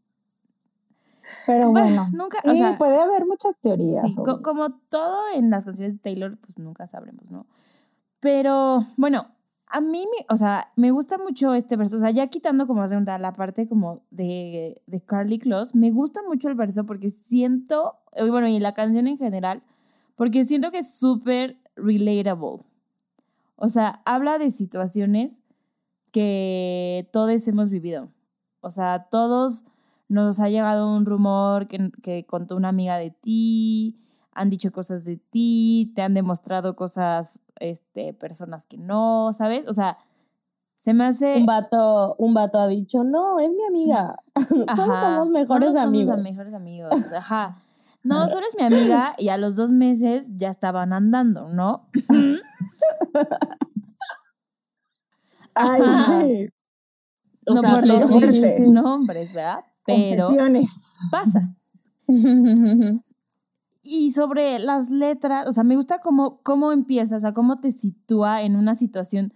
[1.47, 4.03] Pero bueno, Nunca, sí, o sea, puede haber muchas teorías.
[4.07, 4.41] Sí, co- obvio.
[4.41, 7.47] como todo en las canciones de Taylor, pues nunca sabremos, ¿no?
[8.19, 9.27] Pero bueno,
[9.67, 11.95] a mí, me, o sea, me gusta mucho este verso.
[11.95, 16.49] O sea, ya quitando como la parte como de, de Carly Close, me gusta mucho
[16.49, 19.63] el verso porque siento, eh, bueno, y la canción en general,
[20.15, 22.63] porque siento que es súper relatable.
[23.55, 25.41] O sea, habla de situaciones
[26.13, 28.09] que todos hemos vivido.
[28.61, 29.65] O sea, todos
[30.07, 33.99] nos ha llegado un rumor que, que contó una amiga de ti,
[34.31, 39.67] han dicho cosas de ti, te han demostrado cosas, este, personas que no, ¿sabes?
[39.67, 39.97] O sea,
[40.77, 41.37] se me hace...
[41.37, 44.15] Un vato, un vato ha dicho, no, es mi amiga.
[44.67, 46.15] Ajá, somos mejores somos amigos.
[46.15, 47.57] los mejores amigos, ajá.
[48.03, 51.87] No, solo es mi amiga y a los dos meses ya estaban andando, ¿no?
[55.55, 56.49] Ay, sí.
[57.45, 59.65] O no sea, por decir sí, nombres, ¿verdad?
[59.85, 60.29] Pero
[61.11, 61.55] pasa.
[63.85, 67.73] Y sobre las letras, o sea, me gusta cómo, cómo empieza, o sea, cómo te
[67.73, 69.33] sitúa en una situación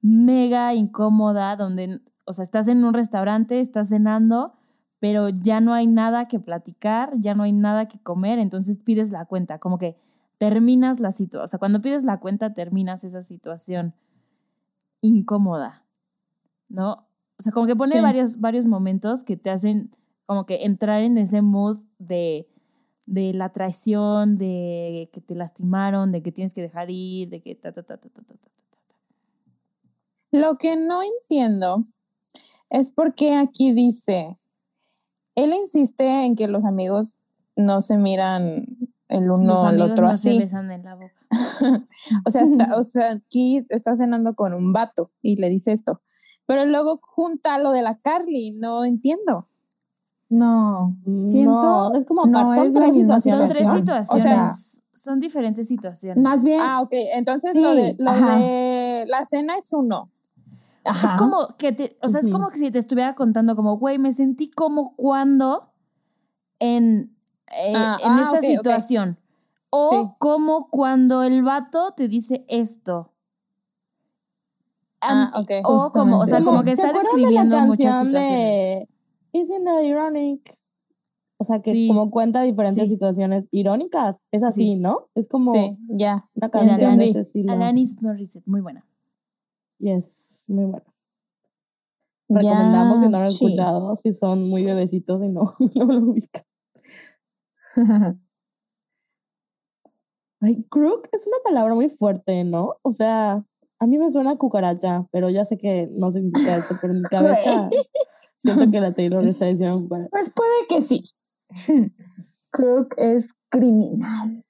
[0.00, 4.52] mega incómoda donde, o sea, estás en un restaurante, estás cenando,
[5.00, 9.10] pero ya no hay nada que platicar, ya no hay nada que comer, entonces pides
[9.10, 9.96] la cuenta, como que
[10.38, 13.94] terminas la situación, o sea, cuando pides la cuenta terminas esa situación
[15.00, 15.84] incómoda,
[16.68, 17.08] ¿no?
[17.38, 19.90] O sea, como que pone varios, varios momentos que te hacen
[20.26, 22.48] como que entrar en ese mood de,
[23.06, 27.54] de la traición, de que te lastimaron, de que tienes que dejar ir, de que
[27.54, 28.50] ta, ta, ta, ta, ta, ta, ta.
[30.30, 31.86] Lo que no entiendo
[32.70, 34.38] es por qué aquí dice,
[35.34, 37.20] él insiste en que los amigos
[37.56, 38.66] no se miran
[39.08, 40.34] el uno al otro no así.
[40.34, 41.17] Se besan en la boca.
[42.26, 46.00] O sea, está- o sea, aquí está cenando con un vato y le dice esto.
[46.46, 49.48] Pero luego junta lo de la Carly, no entiendo.
[50.30, 51.94] No, No, siento.
[51.94, 53.48] es como no es tres misma Son situaciones.
[53.52, 54.52] tres situaciones, O sea,
[54.94, 56.22] son diferentes situaciones.
[56.22, 56.92] más bien, Ah, ok.
[57.14, 58.36] Entonces Sí, lo, de, lo ajá.
[58.38, 60.10] de la cena es uno.
[60.84, 61.08] ajá.
[61.08, 63.98] Es como que te, o sea, es como que si te estuviera contando como, güey,
[63.98, 65.72] me sentí como cuando
[66.58, 67.14] en,
[67.50, 69.18] eh, Ah, en ah, esta situación.
[69.70, 70.08] O Sí.
[70.18, 73.12] como cuando el vato te dice esto.
[75.00, 75.50] Ah, An- ok.
[75.64, 77.76] O como, o sea, como que ¿Se está de la describiendo muchas
[78.06, 78.12] situaciones.
[78.14, 78.88] de
[79.32, 80.58] Isn't that ironic?
[81.40, 81.86] O sea, que Sí.
[81.88, 82.88] como cuenta diferentes Sí.
[82.90, 84.24] situaciones irónicas.
[84.32, 84.76] Es así, Sí.
[84.76, 85.08] ¿no?
[85.14, 86.28] Es como Sí, ya.
[86.34, 87.52] una De canción de Alanis, ese estilo.
[87.52, 88.84] Alanis Morissette, muy buena.
[89.78, 90.86] Yes, muy bueno.
[92.28, 96.42] Recomendamos si no lo han escuchado, si son muy bebecitos y no, no lo ubican.
[100.40, 102.76] Ay, crook es una palabra muy fuerte, ¿no?
[102.82, 103.44] O sea,
[103.80, 107.00] a mí me suena a cucaracha, pero ya sé que no significa eso, pero en
[107.00, 107.68] mi cabeza
[108.36, 110.10] siento que la Taylor está diciendo cucaracha.
[110.10, 111.02] Pues puede que sí.
[112.50, 114.44] Crook es criminal.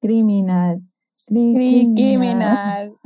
[0.00, 0.80] Criminal.
[1.28, 2.96] Cri- Cri- Criminal.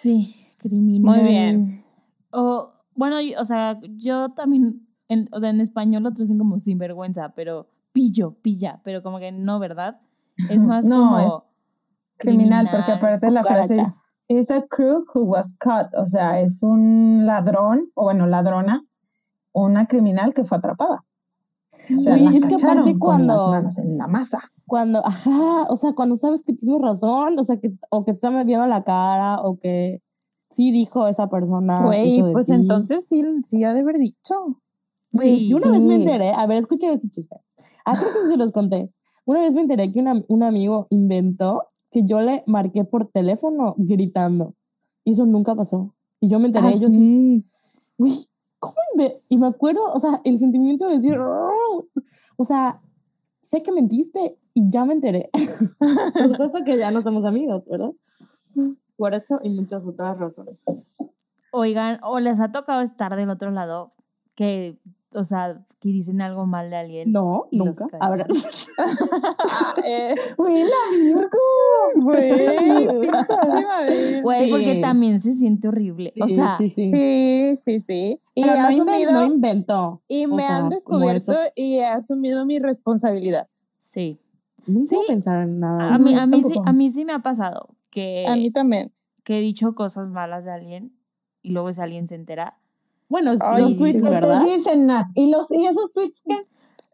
[0.00, 1.16] Sí, criminal.
[1.16, 1.84] Muy bien.
[2.32, 7.32] O, bueno, o sea, yo también, en, o sea, en español lo traducen como sinvergüenza,
[7.34, 9.98] pero pillo, pilla, pero como que no, ¿verdad?
[10.50, 11.32] Es más No, como es
[12.18, 13.94] Criminal, porque aparte la frase es
[14.28, 18.82] is a crook who was caught, o sea, es un ladrón, o bueno, ladrona,
[19.52, 21.04] una criminal que fue atrapada.
[21.94, 24.38] O sea, Uy, la es que cacharon aparte con las cuando- manos en la masa.
[24.66, 28.16] Cuando, ajá, o sea, cuando sabes que tienes razón, o sea, que, o que te
[28.16, 30.00] están viendo la cara, o que
[30.52, 31.82] sí dijo esa persona.
[31.84, 32.54] Güey, pues ti.
[32.54, 34.34] entonces sí, sí ha de haber dicho.
[35.12, 35.48] Güey, Sí.
[35.50, 36.02] yo una vez me Sí.
[36.04, 37.36] enteré, a ver, escuchen este chiste.
[37.84, 38.90] Ah, creo que se los conté.
[39.26, 43.74] Una vez me enteré que una- un amigo inventó que yo le marqué por teléfono
[43.78, 44.54] gritando.
[45.04, 45.94] Y eso nunca pasó.
[46.20, 47.44] Y yo me enteré, Ah, yo sí,
[47.98, 48.26] güey,
[48.58, 51.86] ¿cómo inve-?" Y me acuerdo, o sea, el sentimiento de decir, "Oh",
[52.36, 52.80] o sea,
[53.42, 55.30] sé que mentiste y ya me enteré.
[56.14, 57.92] Por supuesto que ya no somos amigos, ¿verdad?
[58.96, 60.58] Por eso y muchas otras razones.
[61.52, 63.92] Oigan, o les ha tocado estar del otro lado,
[64.34, 64.78] que,
[65.14, 67.12] o sea, que dicen algo mal de alguien.
[67.12, 67.96] No, Y los nunca.
[68.00, 68.26] A ver,
[69.84, 71.38] Eh, Güey, la Virgo.
[71.96, 72.30] Güey.
[74.22, 76.12] Güey, porque también se siente horrible.
[76.20, 76.88] o sea, sí, sí.
[76.88, 78.20] Sí, sí, sí.
[78.34, 80.02] Y Pero he no, inven- asumido, no inventó.
[80.08, 83.48] y me sea, han descubierto y he asumido mi responsabilidad.
[83.78, 84.18] sí.
[84.66, 84.94] No Sí.
[84.94, 85.94] puedo pensar en nada.
[85.94, 88.50] A mí, No, a, mí sí, a mí sí me ha pasado que, A mí
[88.50, 88.94] también.
[89.22, 90.96] que he dicho cosas malas de alguien
[91.42, 92.56] y luego ese alguien se entera.
[93.08, 93.78] Bueno, Ay, los sí.
[93.78, 94.40] tweets, ¿Qué ¿verdad?
[94.44, 95.06] te dicen, Nat?
[95.14, 96.36] ¿Y, los, ¿Y esos tweets qué?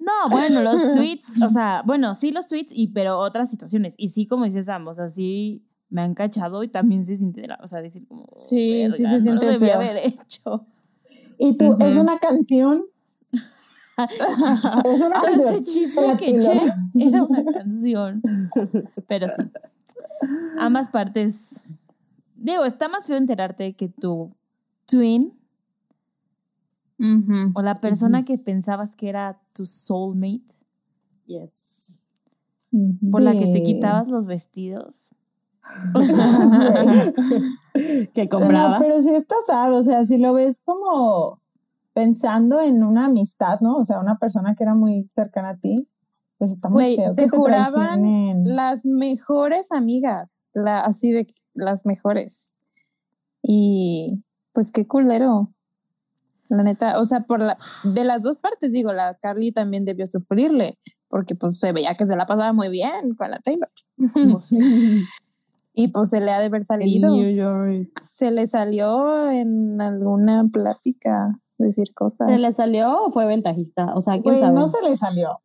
[0.00, 3.94] No, bueno, los tweets, o sea, bueno, sí los tweets, y, pero otras situaciones.
[3.96, 7.46] Y sí, como dices Sam, o sea, sí me han cachado y también se siente,
[7.46, 9.74] la- o sea, decir como, Sí, sí "Verga, se no siente lo debí feo".
[9.76, 10.66] haber hecho.
[11.38, 12.84] ¿Y tú, es una canción?
[14.84, 15.64] es una ese canción.
[15.64, 16.60] chisme que eché
[16.94, 18.22] era una canción.
[19.06, 19.42] Pero sí.
[20.58, 21.60] Ambas partes.
[22.36, 24.34] Digo, está más feo enterarte que tu
[24.86, 25.32] twin
[27.54, 30.54] O la persona que pensabas que era tu soulmate,
[31.26, 32.00] Yes.
[33.10, 35.08] por la que te quitabas los vestidos.
[38.14, 38.78] que No, compraba.
[38.78, 41.40] pero sí está sad, o sea, si lo ves como
[41.92, 43.76] pensando en una amistad, ¿no?
[43.76, 45.88] O sea, una persona que era muy cercana a ti,
[46.38, 48.42] pues está muy Güey, feo se que juraban.
[48.44, 52.54] Las mejores amigas, la, así de las mejores.
[53.42, 55.52] Y pues qué culero.
[56.50, 60.06] La neta, o sea, por la, de las dos partes, digo, la Carly también debió
[60.06, 63.70] sufrirle, porque pues se veía que se la pasaba muy bien con la Taylor.
[65.72, 67.14] y pues se le ha de haber en salido.
[67.14, 67.90] New York.
[68.04, 72.28] Se le salió en alguna plática decir cosas.
[72.28, 73.94] ¿Se le salió o fue ventajista?
[73.94, 74.52] O sea, ¿quién sabe?
[74.52, 75.40] no se le salió.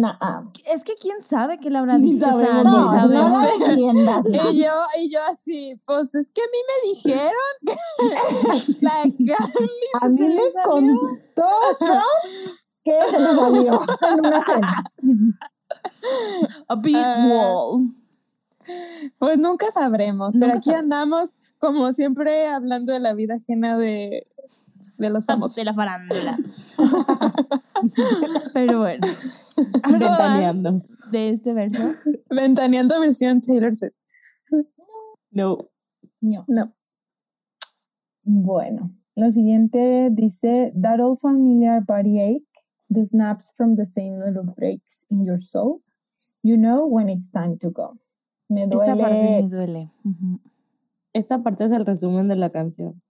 [0.00, 0.40] Nah.
[0.66, 2.26] Es que quién sabe qué le habrá Ni dicho.
[2.28, 4.24] O sea, No, no la defiendas.
[4.52, 9.70] Y yo, y yo así, pues es que a mí me dijeron que la Carly
[10.00, 10.62] A mí me salió.
[10.64, 11.48] contó
[11.80, 13.80] Trump que se le salió
[14.12, 14.84] en una cena.
[16.68, 17.26] A big Ah.
[17.30, 17.94] wall.
[19.18, 20.82] Pues nunca sabremos, pero Nunca aquí sabremos.
[20.94, 24.26] andamos como siempre hablando de la vida ajena de,
[24.98, 25.56] de los famosos.
[25.56, 26.36] De la farándula.
[28.54, 29.06] Pero bueno.
[29.82, 30.82] ¿Algo más Ventaneando.
[31.10, 31.82] de este verso?
[32.30, 33.94] Ventaneando versión Taylor Swift.
[35.30, 35.58] No.
[36.20, 36.44] No.
[36.48, 36.74] No.
[38.24, 42.44] Bueno, lo siguiente dice, that old familiar body ache,
[42.90, 45.76] the snaps from the same little breaks in your soul,
[46.42, 47.96] you know when it's time to go.
[48.50, 49.42] Me Esta parte duele.
[49.42, 49.90] me duele.
[51.12, 53.00] Esta parte es el resumen de la canción.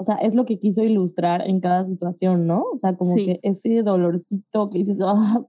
[0.00, 2.62] O sea, es lo que quiso ilustrar en cada situación, ¿no?
[2.72, 3.26] O sea, como Sí.
[3.26, 5.42] que ese dolorcito que dices, ah,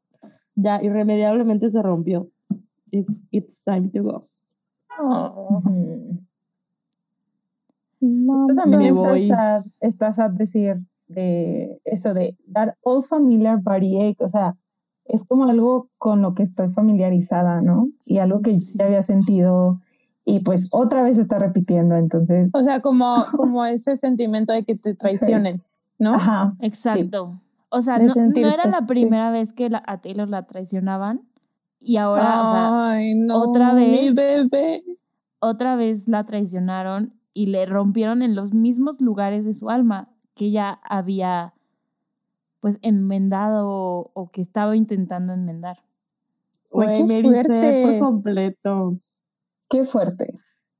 [0.55, 2.29] ya irremediablemente se rompió.
[2.91, 4.23] It's, it's time to go.
[4.99, 6.19] Oh, Ujú.
[8.01, 13.57] no, Esto Me también está sad, está sad decir de eso de that old familiar
[13.61, 14.57] body ache, o sea,
[15.05, 17.87] es como algo con lo que estoy familiarizada, ¿no?
[18.03, 19.79] Y algo que ya había sentido
[20.25, 22.51] y pues otra vez se está repitiendo, entonces.
[22.53, 25.53] O sea, como, como ese sentimiento de que te traicionen,
[25.99, 26.11] ¿no?
[26.13, 26.51] Ajá.
[26.61, 27.41] Exacto.
[27.69, 28.85] O sea, no, no era la sí.
[28.85, 31.21] primera vez que la- a Taylor la traicionaban.
[31.79, 33.99] Y ahora, o sea, Ay, no, otra vez.
[34.09, 34.83] Mi bebé.
[35.39, 40.45] otra vez la traicionaron y le rompieron en los mismos lugares de su alma que
[40.47, 41.53] ella había
[42.59, 45.79] pues enmendado o, o que estaba intentando enmendar.
[46.69, 47.83] Güey, qué me dice fuerte.
[47.99, 48.97] por completo.
[49.71, 50.35] Qué fuerte.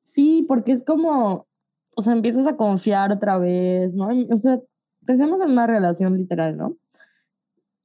[0.10, 1.48] Sí, porque es como,
[1.96, 4.10] o sea, empiezas a confiar otra vez, ¿no?
[4.30, 4.60] O sea,
[5.06, 6.76] pensemos en una relación literal, ¿no?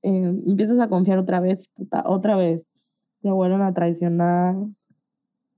[0.03, 2.73] Eh, empiezas a confiar otra vez, puta, otra vez.
[3.23, 4.57] Te vuelven a traicionar.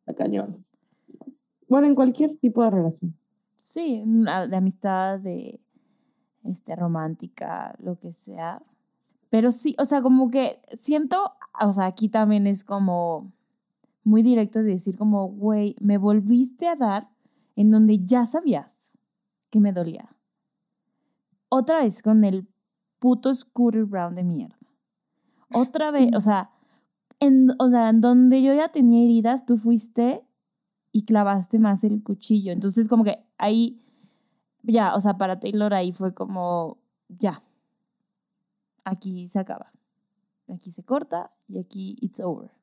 [0.07, 0.64] La cañón.
[1.68, 3.14] Bueno, en cualquier tipo de relación.
[3.61, 5.61] Sí, de amistad, de
[6.44, 8.62] este, romántica, lo que sea.
[9.30, 13.32] Pero sí, o sea, como que siento, o sea, aquí también es como
[14.09, 17.11] muy directo de decir como, güey, me volviste a dar
[17.56, 18.92] en donde ya sabías
[19.50, 20.16] que me dolía.
[21.50, 22.48] Otra vez con el
[22.98, 24.56] puto Scooter Brown de mierda.
[25.52, 26.50] Otra vez, o sea,
[27.20, 30.24] en, o sea, en donde yo ya tenía heridas, tú fuiste
[30.90, 32.52] y clavaste más el cuchillo.
[32.52, 33.82] Entonces, como que ahí,
[34.62, 36.78] ya, o sea, para Taylor ahí fue como,
[37.09, 37.42] ya,
[38.84, 39.72] aquí se acaba.
[40.48, 42.57] Aquí se corta y aquí it's over.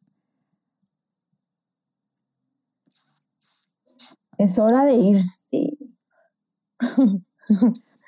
[4.38, 5.78] Es hora de irse.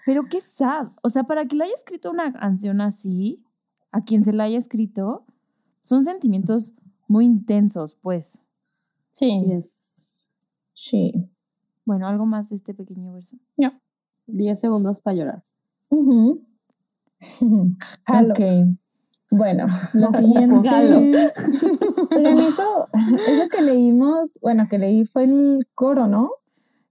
[0.06, 0.90] Pero qué sad.
[1.02, 3.44] O sea, para que le haya escrito una canción así,
[3.92, 5.26] a quien se la haya escrito,
[5.82, 6.74] son sentimientos
[7.08, 8.40] muy intensos, pues.
[9.14, 9.44] Sí.
[9.48, 10.14] Yes.
[10.74, 11.14] Sí.
[11.86, 13.38] Bueno, algo más de este pequeño verso.
[14.28, 15.44] 10 segundos para llorar.
[18.06, 18.34] Jalo.
[18.34, 18.40] Ok.
[19.32, 20.28] Bueno, la Jalo.
[20.28, 21.34] siguiente.
[22.12, 26.32] Eso, eso que leímos, bueno, que leí fue el coro, ¿no?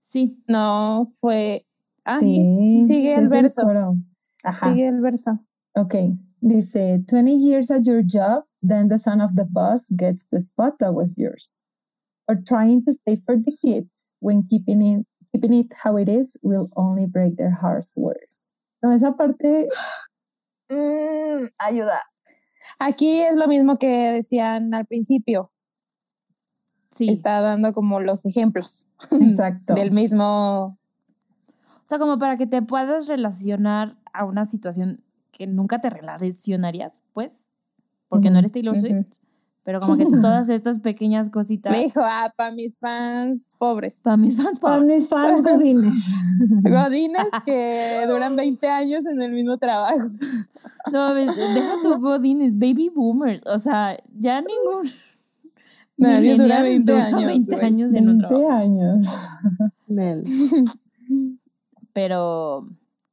[0.01, 1.67] Sí, No, fue.
[2.05, 2.85] Ah, sí.
[2.87, 3.63] Sigue el verso.
[3.63, 3.97] coro.
[4.45, 4.71] Ajá.
[4.71, 5.41] Sigue el verso.
[5.75, 5.95] Ok.
[6.41, 10.79] Dice, 20 years at your job, then the son of the boss gets the spot
[10.79, 11.65] that was yours.
[12.29, 16.37] Or trying to stay for the kids when keeping it, keeping it how it is
[16.43, 18.53] will only break their hearts worse.
[18.83, 19.67] No, esa parte...
[20.71, 21.99] mm, ayuda.
[22.79, 25.51] Aquí es lo mismo que decían al principio.
[26.91, 27.09] sí.
[27.09, 28.87] Está dando como los ejemplos
[29.21, 29.75] Exacto.
[29.75, 30.79] del mismo.
[31.49, 37.01] O sea, como para que te puedas relacionar a una situación que nunca te relacionarías,
[37.13, 37.49] pues,
[38.09, 38.79] porque no eres Taylor.
[38.79, 39.15] Swift.
[39.67, 41.73] Pero como que todas estas pequeñas cositas.
[41.73, 44.01] Me dijo, ah, para mis fans pobres.
[44.05, 44.95] Para mis fans, Para pobres.
[44.95, 46.15] mis fans godines.
[46.63, 50.09] Godines que duran 20 años en el mismo trabajo.
[50.93, 53.43] No, mames, deja tu godines, baby boomers.
[53.45, 54.89] O sea, ya ningún.
[55.99, 57.67] Nadie dura millennial 20 dura años, 20 güey.
[57.67, 58.53] años en un 20 trabajo.
[58.53, 59.07] años.
[59.89, 60.23] Nel.
[61.93, 62.69] Pero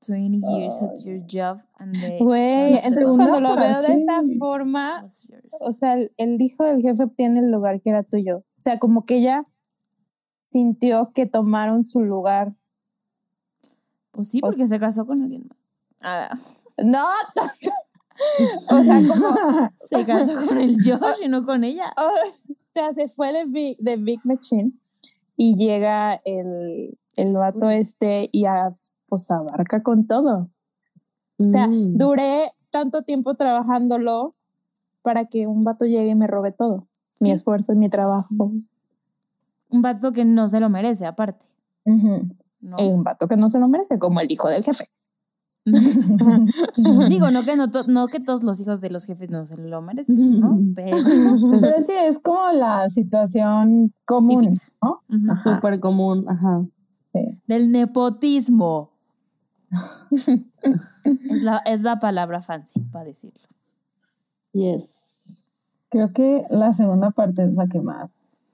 [0.05, 5.05] 20 years at your job and the Güey, entonces cuando lo veo de esta forma,
[5.61, 8.37] o sea, el, el hijo del jefe obtiene el lugar que era tuyo.
[8.37, 9.45] O sea, como que ella
[10.53, 12.53] sintió que tomaron su lugar.
[14.11, 15.57] Pues sí, porque se casó con alguien más.
[16.01, 16.37] Ah,
[16.77, 17.03] No,
[18.69, 21.91] o sea, como, se casó con el Josh y no con ella.
[21.97, 22.11] o
[22.73, 24.73] sea, se fue de Big, de Big Machine
[25.35, 28.73] y llega el, el vato este y a,
[29.13, 30.49] pues abarca con todo.
[31.37, 31.97] O sea, Mm.
[31.97, 34.33] duré tanto tiempo trabajándolo
[35.03, 36.87] para que un vato llegue y me robe todo.
[37.19, 38.51] Mi esfuerzo y mi trabajo.
[39.69, 41.45] Un vato que no se lo merece, aparte.
[41.85, 44.85] Y un vato que no se lo merece, como el hijo del jefe.
[47.09, 49.55] Digo, no que, no, to- no que todos los hijos de los jefes no se
[49.57, 50.59] lo merecen, ¿no?
[50.75, 50.97] Pero.
[51.61, 54.65] Pero sí, es como la situación común, Típica.
[54.81, 55.01] ¿no?
[55.43, 56.65] Súper común, ajá.
[57.11, 57.41] Sí.
[57.47, 58.89] Del nepotismo.
[60.11, 63.47] Es, la, es la palabra fancy para decirlo.
[64.53, 65.35] Yes.
[65.89, 68.49] Creo que la segunda parte es la que más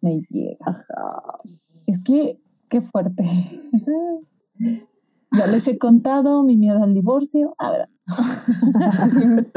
[0.00, 0.58] me llega.
[0.66, 1.38] Ajá.
[1.86, 3.24] Es que, qué fuerte.
[5.32, 7.54] ya les he contado mi miedo al divorcio.
[7.58, 7.88] A ver.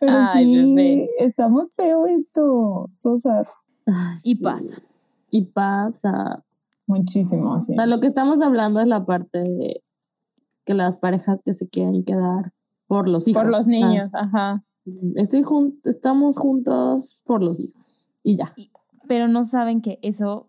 [0.00, 1.08] Pero Ay, sí, bebé.
[1.18, 3.44] está muy feo esto, Sosa.
[3.86, 4.42] Ay, Y sí.
[4.42, 4.76] pasa.
[5.30, 6.44] Y pasa.
[6.86, 7.72] Muchísimo, sí.
[7.72, 9.82] O sea, lo que estamos hablando es la parte de
[10.64, 12.52] que las parejas que se quieren quedar
[12.86, 13.42] por los hijos.
[13.42, 14.64] Por los niños, ajá.
[15.16, 17.82] estoy jun- estamos juntos por los hijos.
[18.22, 18.54] Y ya.
[19.08, 20.48] Pero no saben que eso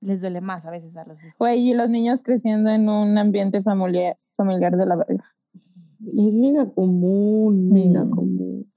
[0.00, 1.34] les duele más a veces a los hijos.
[1.38, 5.24] Güey, y los niños creciendo en un ambiente familiar, familiar de la verga.
[6.00, 8.10] Es mega común, mega Mm.
[8.10, 8.72] común.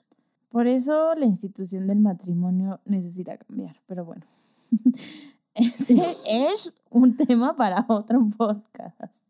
[0.50, 3.76] Por eso la institución del matrimonio necesita cambiar.
[3.88, 4.24] Pero bueno,
[5.56, 9.26] ese es un tema para otro podcast.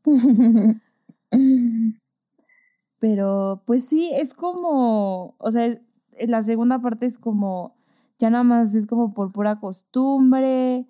[3.00, 5.82] Pero pues sí, es como, o sea, es-
[6.28, 7.76] la segunda parte es como,
[8.20, 10.86] ya nada más es como por pura costumbre,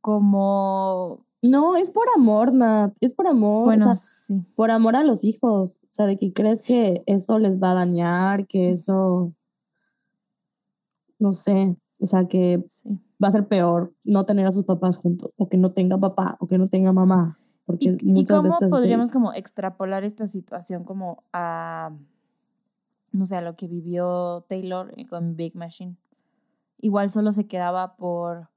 [0.00, 2.94] como, No, es por amor, Nat.
[3.00, 3.64] Es por amor.
[3.64, 4.44] bueno, o sea, sí.
[4.54, 5.82] por amor a los hijos.
[5.84, 9.32] O sea, de que crees que eso les va a dañar, que eso.
[11.18, 11.76] No sé.
[11.98, 13.00] O sea, que sí.
[13.22, 16.36] Va a ser peor no tener a sus papás juntos, o que no tenga papá,
[16.40, 17.38] o que no tenga mamá.
[17.64, 18.68] Porque ¿Y, cómo veces.
[18.70, 21.90] podríamos como extrapolar esta situación como a,
[23.12, 25.96] no sé, a lo que vivió Taylor con Big Machine?
[26.80, 28.48] Igual solo se quedaba por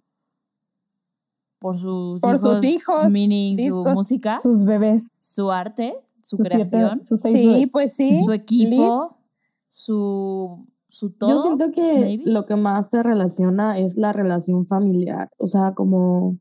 [1.60, 5.94] por sus Por hijos, sus hijos, meaning discos, su música, Sus bebés, su arte,
[6.24, 7.72] su sus, siete, creación, sus seis Sí, bebés.
[7.72, 8.22] pues sí.
[8.24, 9.18] su equipo,
[9.72, 11.30] su su todo.
[11.30, 12.24] Yo siento que maybe.
[12.26, 16.38] lo que más se relaciona es la relación familiar, o sea, como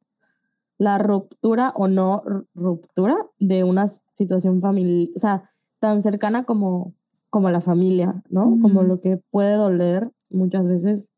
[0.79, 2.23] la ruptura o no
[2.55, 6.95] ruptura de una situación familiar, o sea, tan cercana como,
[7.31, 8.45] como la familia, ¿no?
[8.61, 8.89] Como Ujú.
[8.89, 11.11] lo que puede doler muchas veces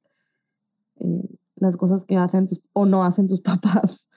[1.01, 4.09] eh, las cosas que hacen tus, o no hacen tus papás,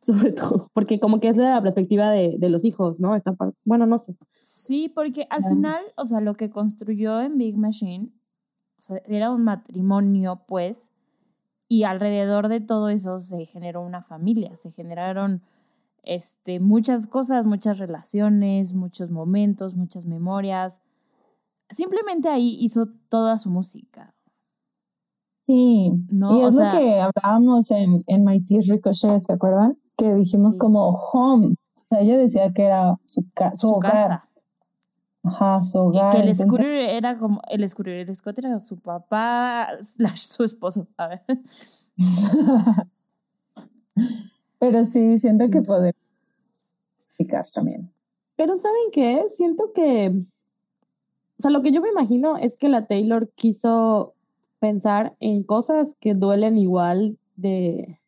[0.00, 3.14] sobre todo, porque como que es de la perspectiva de, de los hijos, ¿no?
[3.16, 4.14] Esta parte, bueno, no sé.
[4.42, 5.54] Sí, porque al Claro.
[5.56, 8.12] final, o sea, lo que construyó en Big Machine,
[8.78, 10.92] o sea, era un matrimonio, pues,
[11.68, 15.42] y alrededor de todo eso se generó una familia, se generaron
[16.02, 20.80] este, muchas cosas, muchas relaciones, muchos momentos, muchas memorias.
[21.70, 24.14] Simplemente ahí hizo toda su música.
[25.42, 29.32] Sí, No, y o es sea- lo que hablábamos en, en My Tears Ricochet, ¿se
[29.32, 29.78] acuerdan?
[29.96, 30.58] Que dijimos Sí.
[30.60, 31.54] como home.
[31.76, 33.92] O sea, ella decía que era su, ca- su, Su hogar.
[33.92, 34.25] casa.
[35.26, 36.12] Ajá, su Y hogar.
[36.12, 40.44] que el entonces- Scooter era como, el Scooter, el Scott era su papá, slash su
[40.44, 40.86] esposo.
[40.96, 41.22] A ver.
[44.58, 45.94] Pero sí, siento que poder
[47.08, 47.92] explicar también.
[48.36, 49.24] Pero ¿saben qué?
[49.30, 50.12] Siento que,
[51.38, 54.14] o sea, lo que yo me imagino es que la Taylor quiso
[54.58, 57.98] pensar en cosas que duelen igual de,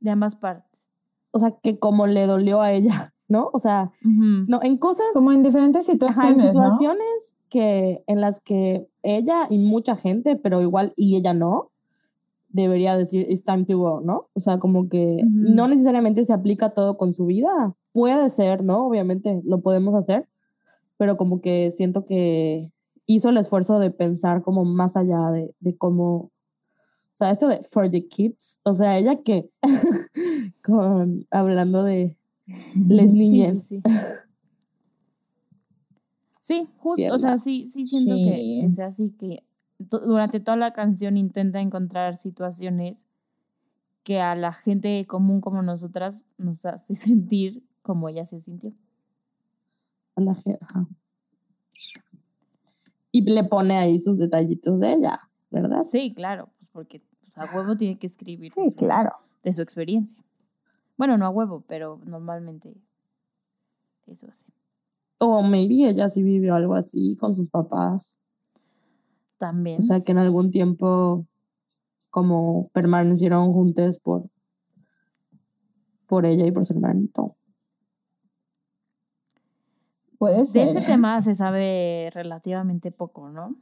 [0.00, 0.78] De ambas partes.
[1.32, 3.50] o sea, que como le dolió a ella, ¿no?
[3.52, 4.44] O sea, Ujú.
[4.48, 6.52] no, en cosas, Como en diferentes ajá, en situaciones, ¿no?
[6.52, 11.70] situaciones que, en las que ella y mucha gente, pero igual y ella no,
[12.48, 14.28] debería decir, it's time to go, ¿no?
[14.32, 15.54] O sea, como que Ujú.
[15.54, 17.74] no necesariamente se aplica todo con su vida.
[17.92, 18.86] Puede ser, ¿no?
[18.86, 20.28] Obviamente lo podemos hacer,
[20.96, 22.72] pero como que siento que
[23.06, 26.30] hizo el esfuerzo de pensar como más allá de, de cómo, o
[27.14, 29.48] sea, esto de for the kids, o sea, ella que,
[30.64, 32.15] con, hablando de
[32.46, 33.62] les niñas.
[33.66, 33.92] sí, sí.
[36.40, 39.42] Sí, justo, o sea, sí, sí siento que, sea así, que
[39.78, 43.08] durante toda la canción intenta encontrar situaciones
[44.04, 48.72] que a la gente común como nosotras nos hace sentir como ella se sintió.
[50.14, 50.64] a la gente.
[53.10, 55.20] Y le pone ahí sus detallitos de ella,
[55.50, 55.82] ¿verdad?
[55.82, 59.10] Sí, claro, pues porque pues, a huevo tiene que escribir Sí, claro.
[59.42, 60.22] de su experiencia.
[60.96, 62.74] Bueno, no a huevo, pero normalmente
[64.06, 64.46] eso así.
[65.18, 68.16] O maybe ella sí vivió algo así con sus papás.
[69.38, 69.78] También.
[69.78, 71.26] O sea, que en algún tiempo
[72.10, 74.30] como permanecieron juntos por,
[76.06, 77.36] por ella y por su hermanito.
[80.18, 80.68] Puede de ser.
[80.68, 83.56] ese tema se sabe relativamente poco, ¿no?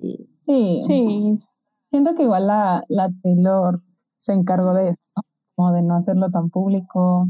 [0.00, 0.28] Sí.
[0.40, 0.80] Sí.
[0.86, 1.36] Sí,
[1.88, 3.82] Siento que igual la, la Taylor
[4.18, 5.22] se encargó de eso, ¿no?
[5.56, 7.26] como de no hacerlo tan público.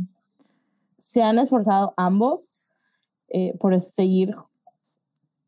[0.98, 2.66] Se han esforzado ambos
[3.28, 4.34] eh, por seguir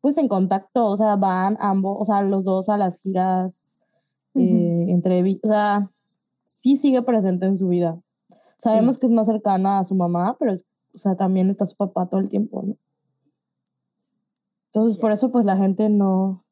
[0.01, 3.69] pues en contacto, o sea, van ambos, o sea, los dos a las giras,
[4.33, 5.89] eh, entrevi- o sea,
[6.47, 8.01] sí sigue presente en su vida.
[8.57, 10.65] Sabemos que es más cercana a su mamá, pero es-
[10.95, 12.75] o sea, también está su papá todo el tiempo, ¿no?
[14.67, 16.43] Entonces, por eso, pues la gente no.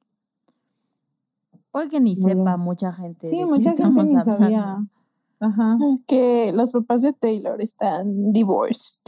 [1.71, 2.41] Porque ni Bueno.
[2.43, 3.29] sepa mucha gente.
[3.29, 4.23] Sí, mucha gente ni hablando.
[4.23, 4.77] sabía.
[5.41, 5.77] Ajá.
[6.05, 9.01] que los papás de Taylor están divorced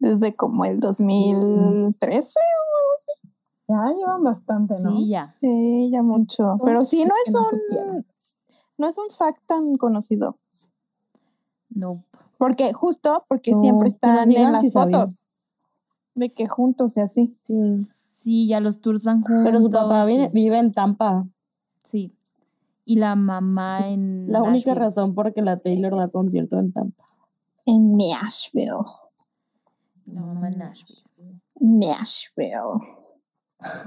[0.00, 2.40] desde como el 2013.
[3.68, 4.96] Ya llevan bastante, ¿no?
[4.96, 5.36] Sí, ya.
[5.40, 6.44] Sí, ya mucho.
[6.44, 8.06] Son Pero sí, no es no un,
[8.78, 10.38] no es un fact tan conocido.
[11.68, 12.02] No.
[12.36, 15.00] Porque justo porque No, siempre están en las si sabían.
[15.02, 15.22] fotos
[16.16, 17.38] de que juntos y así.
[17.46, 17.78] Sí.
[18.14, 19.42] Sí, ya los tours van juntos.
[19.44, 21.28] Pero su papá vive en Tampa.
[21.82, 22.16] Sí.
[22.84, 24.30] Y la mamá en.
[24.30, 24.74] La única Nashville.
[24.86, 27.04] razón por que la Taylor da concierto en Tampa.
[27.66, 28.84] En Nashville.
[30.06, 31.02] La mamá en Nashville.
[31.60, 32.80] Nashville.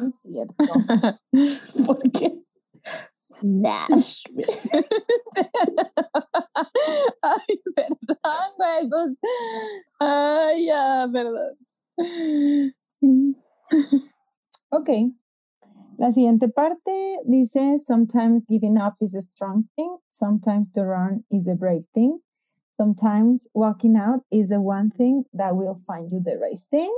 [0.07, 0.55] Es cierto.
[1.85, 2.43] ¿Por qué?
[3.41, 4.45] Nashville.
[7.21, 8.17] Ay, perdón,
[8.57, 8.89] güey.
[8.89, 9.17] pues,
[9.99, 11.57] Ay, ya, perdón.
[14.69, 14.89] Ok.
[15.97, 21.47] La siguiente parte dice, sometimes giving up is a strong thing, sometimes to run is
[21.47, 22.19] a brave thing,
[22.77, 26.91] sometimes walking out is the one thing that will find you the right thing.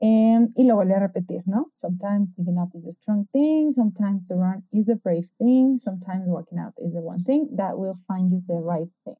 [0.00, 1.70] Em, y lo vuelve a repetir, ¿no?
[1.74, 6.22] Sometimes giving up is a strong thing, sometimes to run is a brave thing, sometimes
[6.26, 9.16] walking out is the one thing that will find you the right thing.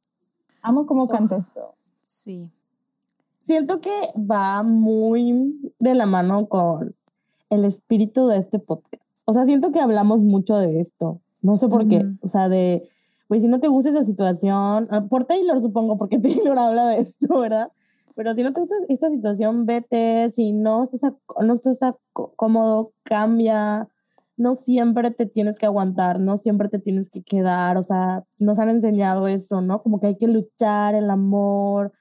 [0.61, 1.75] Amo cómo canta esto.
[2.03, 2.51] Sí.
[3.47, 6.93] Siento que va muy de la mano con
[7.53, 9.03] el espíritu de este podcast.
[9.25, 11.21] O sea, siento que hablamos mucho de esto.
[11.41, 11.97] No sé por qué.
[11.99, 12.17] Ujú.
[12.21, 12.87] O sea, de,
[13.27, 16.99] pues si no te gusta esa situación, ah, por Taylor supongo, porque Taylor habla de
[16.99, 17.71] esto, ¿verdad?
[18.15, 20.29] Pero si no te gusta esta situación, vete.
[20.31, 21.97] Si no estás, a- no estás a-
[22.35, 23.87] cómodo, cambia.
[24.37, 27.77] No siempre te tienes que aguantar, no siempre te tienes que quedar.
[27.77, 29.81] O sea, nos han enseñado eso, ¿no?
[29.83, 31.91] Como que hay que luchar el amor,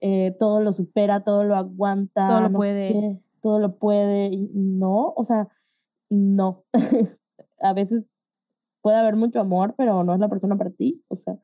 [0.00, 3.20] eh, todo lo supera, todo lo aguanta, Todo lo no puede.
[3.42, 5.48] Todo lo puede, y no, o sea,
[6.10, 6.64] no.
[7.60, 8.06] a veces
[8.82, 11.38] puede haber mucho amor, pero no es la persona para ti, o sea,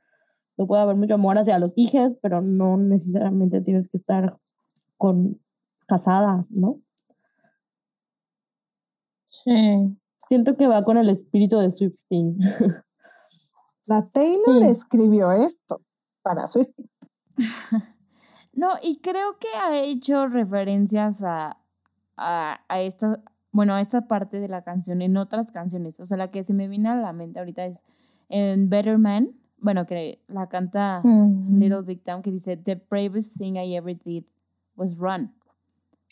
[0.56, 4.36] no puede haber mucho amor hacia los hijos, pero no necesariamente tienes que estar
[4.96, 5.40] con
[5.86, 6.80] casada, ¿no?
[9.30, 9.96] Sí.
[10.26, 12.38] Siento que va con el espíritu de Swifting.
[13.86, 14.68] La Taylor Sí.
[14.70, 15.80] escribió esto
[16.22, 16.74] para Swift.
[18.52, 21.58] No, y creo que ha hecho referencias a,
[22.18, 25.98] a, a esta, bueno, a esta parte de la canción en otras canciones.
[26.00, 27.84] O sea, la que se me viene a la mente ahorita es
[28.28, 31.58] en Better Man, bueno, que la canta Mm.
[31.58, 34.24] Little Big Town, que dice, The bravest thing I ever did
[34.76, 35.32] was run.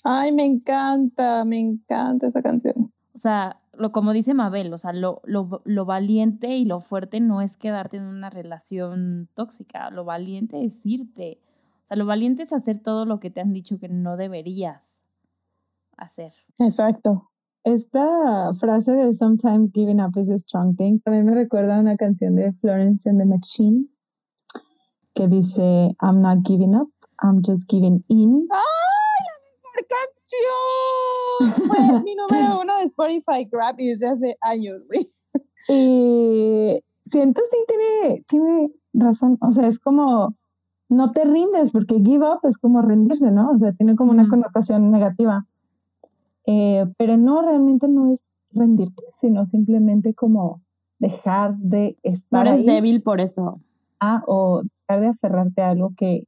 [0.05, 2.93] Ay, me encanta, me encanta esa canción.
[3.15, 7.21] O sea, lo, como dice Mabel, o sea, lo, lo, lo valiente y lo fuerte
[7.21, 11.41] no es quedarte en una relación tóxica, lo valiente es irte.
[11.85, 14.96] O sea, lo valiente es hacer todo lo que te han dicho que no deberías
[15.97, 16.33] hacer.
[16.59, 17.31] Exacto.
[17.65, 21.97] Esta frase de Sometimes giving up is a strong thing también me recuerda a una
[21.97, 23.89] canción de Florence and the Machine
[25.15, 26.89] que dice I'm not giving up,
[27.23, 28.47] I'm just giving in.
[28.53, 31.67] ¡Ay, la mejor canción!
[31.67, 34.87] Fue mi número uno de Spotify Grammy desde hace años.
[35.69, 40.37] Y siento sí tiene, tiene razón, o sea, es como
[40.89, 43.51] no te rindes porque give up es como rendirse, ¿no?
[43.51, 45.45] O sea, tiene como una connotación negativa.
[46.47, 50.63] Eh, pero no, realmente no es rendirte, sino simplemente como
[50.99, 53.61] dejar de No estar eres ahí débil por eso.
[54.01, 56.27] ah, o dejar de aferrarte a algo que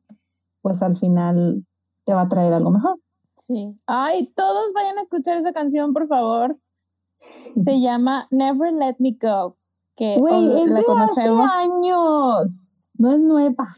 [0.63, 1.65] pues al final
[2.05, 2.99] te va a traer algo mejor.
[3.35, 3.79] Sí.
[3.87, 6.59] Ay, todos vayan a escuchar esa canción, por favor.
[7.15, 9.57] Se llama Never Let Me Go.
[9.95, 13.77] Que Güey, es la de hace años, no es nueva.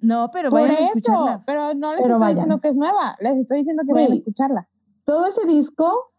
[0.00, 1.42] No, pero Por vayan a escucharla.
[1.46, 2.34] pero no les Pero estoy vayan.
[2.34, 4.68] diciendo que es nueva, les estoy diciendo que vayan a escucharla.
[5.04, 6.12] Todo ese disco,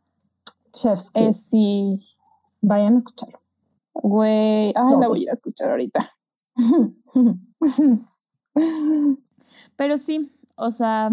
[0.73, 1.99] Chef's Es sí,
[2.61, 3.39] vayan a escucharlo.
[3.93, 4.67] güey.
[4.67, 5.07] Ay, la Todos.
[5.07, 6.11] voy a ir a escuchar ahorita.
[9.75, 11.09] Pero sí, o sea,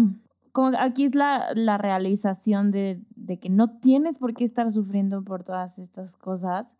[0.51, 5.23] como aquí es la, la realización de, de que no tienes por qué estar sufriendo
[5.23, 6.75] por todas estas cosas,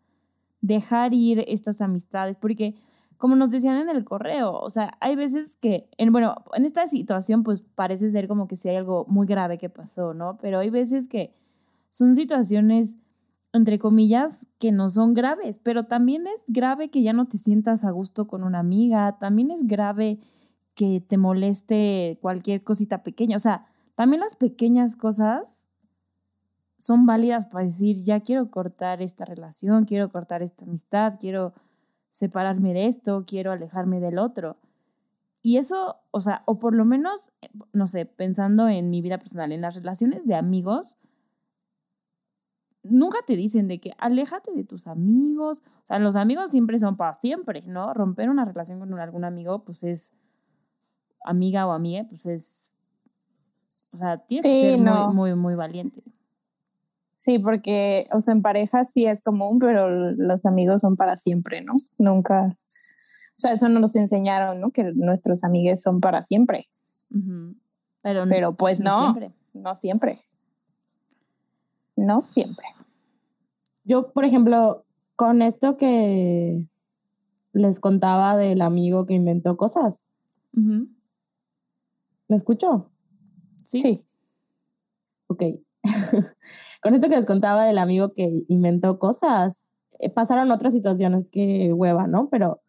[0.60, 2.74] dejar ir estas amistades, porque
[3.20, 6.88] como nos decían en el correo, o sea, hay veces que, en, bueno, en esta
[6.88, 10.38] situación pues parece ser como que sí hay algo muy grave que pasó, ¿no?
[10.38, 11.34] Pero hay veces que
[11.90, 12.96] son situaciones,
[13.52, 17.84] entre comillas, que no son graves, pero también es grave que ya no te sientas
[17.84, 20.18] a gusto con una amiga, también es grave
[20.74, 23.36] que te moleste cualquier cosita pequeña.
[23.36, 23.66] O sea,
[23.96, 25.66] también las pequeñas cosas
[26.78, 31.52] son válidas para decir, ya quiero cortar esta relación, quiero cortar esta amistad, quiero
[32.10, 34.56] separarme de esto, quiero alejarme del otro.
[35.42, 39.18] Y eso, o sea, o por lo menos, eh, no sé, pensando en mi vida
[39.18, 40.96] personal, en las relaciones de amigos,
[42.82, 45.62] nunca te dicen de que aléjate de tus amigos.
[45.82, 47.94] O sea, los amigos siempre son para siempre, ¿no?
[47.94, 50.12] Romper una relación con algún amigo, pues es
[51.24, 52.74] amiga o amiga, pues es.
[53.92, 55.12] O sea, tienes que ser no.
[55.12, 56.02] muy, muy, muy valiente.
[57.20, 61.62] Sí, porque, o sea, en pareja sí es común, pero los amigos son para siempre,
[61.62, 61.74] ¿no?
[61.98, 62.46] Nunca.
[62.46, 64.70] O sea, eso no nos enseñaron, ¿no?
[64.70, 66.70] Que nuestros amigues son para siempre.
[68.00, 69.34] Pero, Pero pues no, siempre.
[69.52, 70.24] no siempre.
[71.94, 72.64] No siempre.
[73.84, 76.66] Yo, por ejemplo, con esto que
[77.52, 80.04] les contaba del amigo que inventó cosas.
[80.52, 80.86] ¿me
[82.30, 82.90] escuchó?
[83.62, 83.80] Sí.
[83.80, 84.06] Sí.
[85.26, 85.42] Ok.
[86.82, 89.68] con esto que les contaba del amigo que inventó cosas,
[89.98, 92.28] eh, pasaron otras situaciones que hueva, ¿no?
[92.30, 92.60] Pero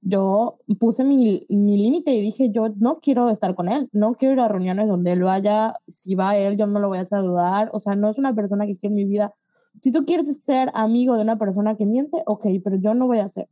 [0.00, 4.34] yo puse mi, mi límite y dije, yo no quiero estar con él, no quiero
[4.34, 7.70] ir a reuniones donde él vaya, si va él, yo no lo voy a saludar,
[7.72, 9.34] o sea, no es una persona que quiere en mi vida.
[9.80, 13.20] Si tú quieres ser amigo de una persona que miente, ok, pero yo no voy
[13.20, 13.48] a ser.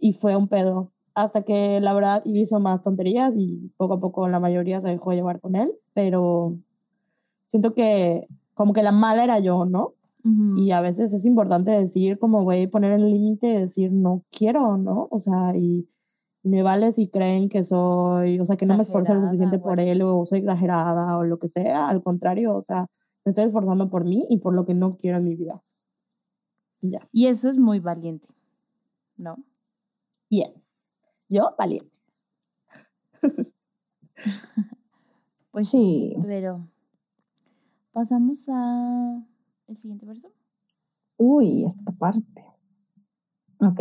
[0.00, 4.28] Y fue un pedo, hasta que la verdad hizo más tonterías y poco a poco
[4.28, 6.56] la mayoría se dejó llevar con él, pero
[7.48, 9.94] siento que como que la mala era yo, ¿no?
[10.24, 10.58] Ujú.
[10.58, 14.76] Y a veces es importante decir, como, güey, poner el límite y decir, no quiero,
[14.76, 15.08] ¿no?
[15.10, 15.88] O sea, y,
[16.42, 19.58] y me vale si creen que soy, o sea, que no me esfuerzo lo suficiente
[19.58, 21.88] por él o soy exagerada o lo que sea.
[21.88, 22.86] Al contrario, o sea,
[23.24, 25.62] me estoy esforzando por mí y por lo que no quiero en mi vida.
[26.80, 27.08] Y ya.
[27.12, 28.28] Y eso es muy valiente,
[29.16, 29.36] ¿no?
[30.28, 30.50] Yes.
[31.28, 31.96] Yo, valiente.
[35.50, 36.14] Pues Sí.
[36.24, 36.68] Pero
[37.98, 39.20] pasamos a
[39.66, 40.30] el siguiente verso,
[41.16, 42.44] Uy, esta parte.
[43.58, 43.80] Ok.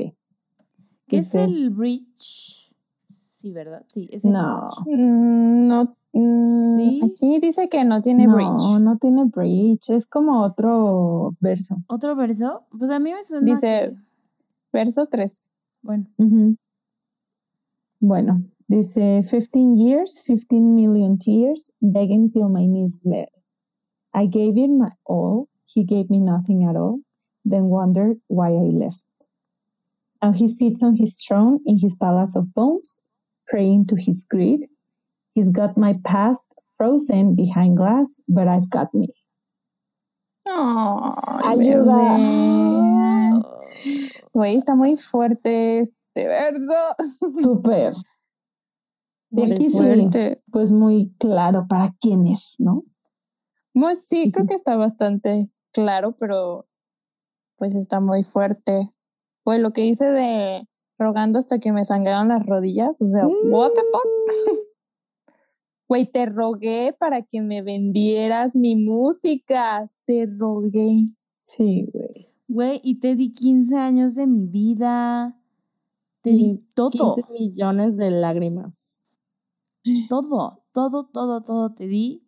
[1.07, 2.73] que es el bridge.
[3.09, 3.85] Sí, ¿verdad?
[3.93, 4.69] Sí, es el No.
[4.85, 4.97] bridge.
[4.99, 6.43] Mm, No, Mm,
[6.75, 7.01] Sí.
[7.03, 8.79] Aquí dice que no tiene no, bridge.
[8.81, 9.91] no tiene bridge.
[9.91, 11.75] Es como otro verso.
[11.87, 12.63] ¿Otro verso?
[12.75, 13.45] Pues a mí me suena.
[13.45, 13.97] Dice- que-
[14.73, 15.45] Verso 3.
[15.83, 16.55] Bueno, Ujú.
[17.99, 23.27] Bueno, dice 15 years, 15 million tears, begging till my knees bled.
[24.17, 27.01] I gave him my all, he gave me nothing at all,
[27.45, 29.05] then wondered why I left.
[30.23, 33.03] Now he sits on his throne in his palace of bones,
[33.47, 34.61] praying to his greed.
[35.35, 39.09] He's got my past frozen behind glass, but I've got me.
[40.47, 42.01] Ay, Ayuda.
[44.33, 46.95] Güey, está muy fuerte este verso.
[47.43, 47.93] Súper.
[49.29, 50.41] Y Muy aquí sí, Fuerte.
[50.51, 52.83] pues muy claro para quién es, ¿no?
[53.79, 56.67] Pues sí, creo que está bastante claro, pero
[57.57, 58.91] pues está muy fuerte.
[59.43, 60.67] Pues lo que hice de
[60.97, 64.07] rogando hasta que me sangraron las rodillas, o sea, what the fuck?
[65.89, 69.89] Güey, te rogué para que me vendieras mi música.
[70.05, 71.07] Te rogué.
[71.43, 72.27] Sí, güey.
[72.49, 75.39] güey, y te di 15 años de mi vida.
[76.21, 77.15] Te di Y todo.
[77.15, 79.01] 15 millones de lágrimas.
[80.09, 82.26] Todo, todo, todo, todo te di.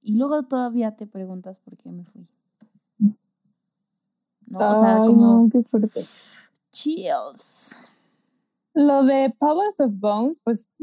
[0.00, 2.26] Y luego todavía te preguntas por qué me fui.
[4.46, 6.02] No, o sea, como no, qué fuerte.
[6.70, 7.76] chills.
[8.74, 10.82] Lo de Powers of Bones, pues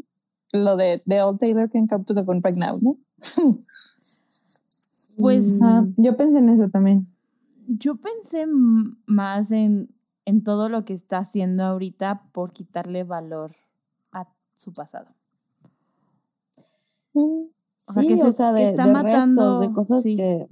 [0.51, 2.97] lo de The Old Taylor Can Come to the Phone Right Now, ¿no?
[5.17, 5.61] Pues
[5.95, 7.07] yo pensé en eso también.
[7.67, 8.45] yo pensé
[9.05, 9.95] más en,
[10.25, 13.55] en todo lo que está haciendo ahorita por quitarle valor
[14.11, 15.07] a su pasado.
[17.13, 17.45] Mm,
[17.87, 20.15] O sea, Sí, que se- o sea, de, está de matando- restos, de cosas sí.
[20.17, 20.47] que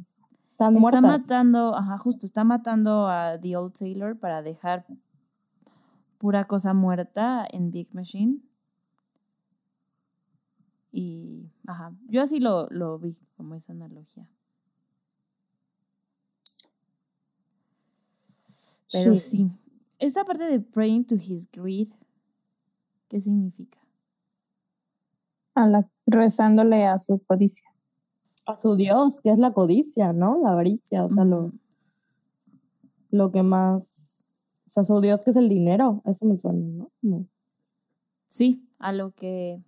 [0.52, 1.02] están Está muertas.
[1.02, 4.86] matando, ajá, justo, está matando a The Old Taylor para dejar
[6.20, 8.38] pura cosa muerta en Big Machine.
[10.92, 14.30] Y, ajá, yo así lo, lo vi como esa analogía.
[18.92, 19.50] Pero sí.
[19.98, 21.88] Esta parte de praying to his greed,
[23.08, 23.80] ¿qué significa?
[25.56, 27.68] A la, rezándole a su codicia.
[28.46, 30.40] A su Dios, que es la codicia, ¿no?
[30.42, 31.52] La avaricia, o sea, lo,
[33.10, 34.10] lo que más...
[34.68, 37.28] O sea, su Dios que es el dinero, eso me suena, ¿no?
[38.28, 39.62] Sí, a lo que,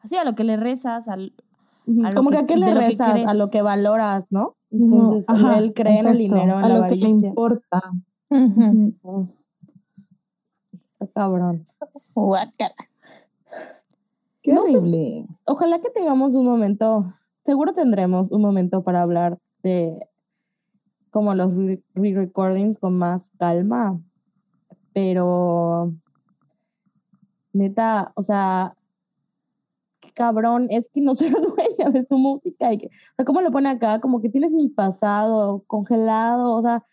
[0.00, 1.32] así a lo que le rezas, al,
[2.14, 4.56] Como que, que- a qué le que rezas, a lo que valoras, ¿no?
[4.70, 7.28] No, Entonces, ajá, él cree en el dinero, en a la lo que le avaricia.
[7.28, 7.80] importa.
[9.02, 9.28] Oh,
[11.00, 11.66] está cabrón.
[12.14, 12.74] Guácala.
[14.44, 15.26] Qué No sé horrible.
[15.46, 17.14] Ojalá que tengamos un momento,
[17.46, 19.98] seguro tendremos un momento para hablar de
[21.10, 23.98] como los re- re-recordings con más calma,
[24.92, 25.94] pero
[27.54, 28.76] neta, o sea,
[30.00, 33.40] qué cabrón, es que no soy dueña de su música y que, o sea, ¿cómo
[33.40, 33.98] lo pone acá?
[34.00, 36.84] Como que tienes mi pasado congelado, o sea,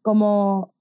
[0.00, 0.71] como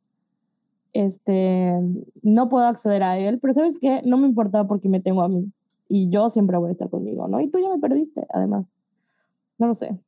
[0.93, 1.79] este,
[2.21, 4.01] no puedo acceder a él, pero ¿sabes qué?
[4.05, 5.51] No me importa porque me tengo a mí
[5.87, 7.39] y yo siempre voy a estar conmigo, ¿no?
[7.41, 8.77] Y tú ya me perdiste, además.
[9.57, 9.99] No lo sé.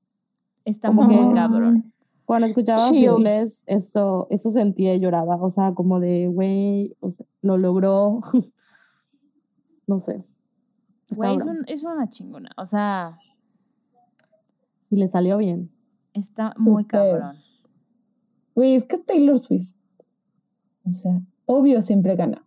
[0.66, 1.90] está Como muy que- cabrón.
[2.26, 5.36] Cuando escuchaba inglés, eso, eso sentía y lloraba.
[5.36, 8.22] O sea, como de, güey, o sea, lo logró.
[9.88, 10.24] no sé.
[11.12, 11.58] Güey, es, cabrón.
[11.60, 12.50] un- es una chingona.
[12.58, 13.18] O sea,
[14.90, 15.70] Y le salió bien.
[16.14, 17.36] está muy cabrón.
[18.56, 19.68] Güey, es que es Taylor Swift.
[20.86, 22.46] O sea, obvio siempre gana.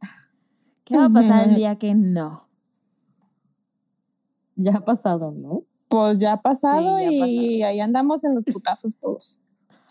[0.84, 2.48] ¿Qué va a pasar el día que no?
[4.56, 5.64] Ya ha pasado, ¿no?
[5.88, 9.40] Pues ya ha pasado Sí, ya ha y ahí andamos en los putazos todos.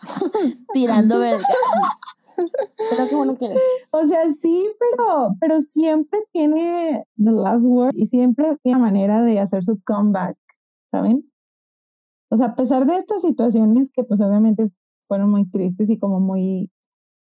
[0.72, 1.46] Tirando vergas.
[2.36, 3.52] Pero qué bueno que...
[3.90, 9.38] O sea, sí, pero, pero siempre tiene the last word y siempre tiene manera de
[9.38, 10.36] hacer su comeback,
[10.90, 11.30] ¿saben?
[12.30, 14.64] O sea, a pesar de estas situaciones que pues obviamente
[15.02, 16.71] fueron muy tristes y como muy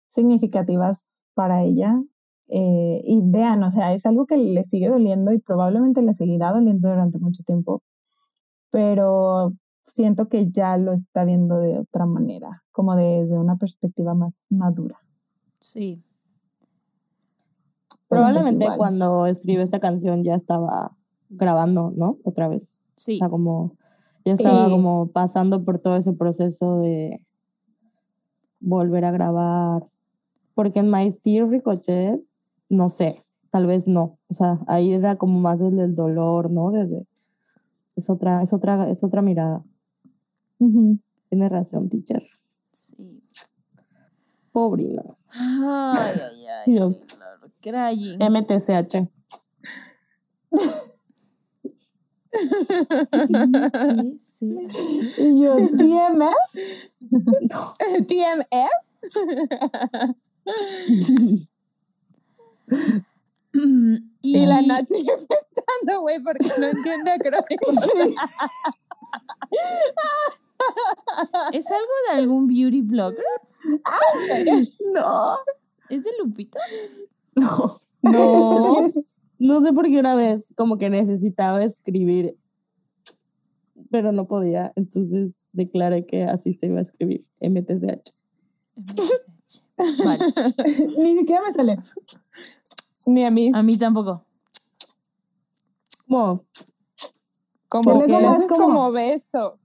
[0.09, 2.01] significativas para ella,
[2.49, 6.51] eh, y vean, o sea, es algo que le sigue doliendo y probablemente le seguirá
[6.51, 7.81] doliendo durante mucho tiempo,
[8.71, 9.53] pero
[9.83, 14.97] siento que ya lo está viendo de otra manera, como desde una perspectiva más madura.
[15.61, 16.03] Sí.
[18.09, 20.95] Pero pues Probablemente cuando escribió esta canción ya estaba
[21.29, 22.17] grabando, ¿no?
[22.23, 22.75] Otra vez.
[22.75, 23.17] O Sí.
[23.19, 23.77] sea, como
[24.25, 24.71] ya estaba Sí.
[24.71, 27.21] como pasando por todo ese proceso de
[28.59, 29.87] volver a grabar.
[30.53, 32.21] Porque en My Tear Ricochet,
[32.69, 34.17] no sé, tal vez no.
[34.27, 36.71] O sea, ahí era como más desde el dolor, ¿no?
[36.71, 37.05] Desde
[37.95, 39.63] es otra, es otra, es otra mirada.
[40.59, 40.99] Ujú.
[41.29, 42.23] Tiene razón, teacher.
[42.71, 43.23] Sí.
[44.51, 45.17] Pobre, ¿no?
[45.29, 45.97] Ay,
[46.29, 46.75] ay, ay.
[46.79, 46.95] Yo-
[47.61, 48.17] crying.
[48.19, 48.21] MTCH.
[48.21, 49.09] M-T-C-H.
[55.17, 56.53] Y yo, TMF.
[58.07, 58.77] TMF.
[64.21, 67.11] Y, Y la Nat sigue pensando, güey, porque no entiende.
[69.51, 69.63] Sí.
[71.53, 73.23] ¿Es algo de algún beauty blogger?
[74.93, 75.37] No,
[75.89, 76.59] ¿Es de Lupito?
[77.35, 78.93] no, no.
[79.39, 82.35] No sé por qué una vez como que necesitaba escribir,
[83.89, 84.73] pero no podía.
[84.75, 88.13] Entonces declaré que así se iba a escribir, MTCH.
[90.03, 90.19] Vale.
[90.97, 91.77] Ni siquiera me sale.
[93.07, 93.51] Ni a mí.
[93.53, 94.23] A mí tampoco.
[96.07, 96.41] Como,
[97.69, 99.57] Como que es como- como beso.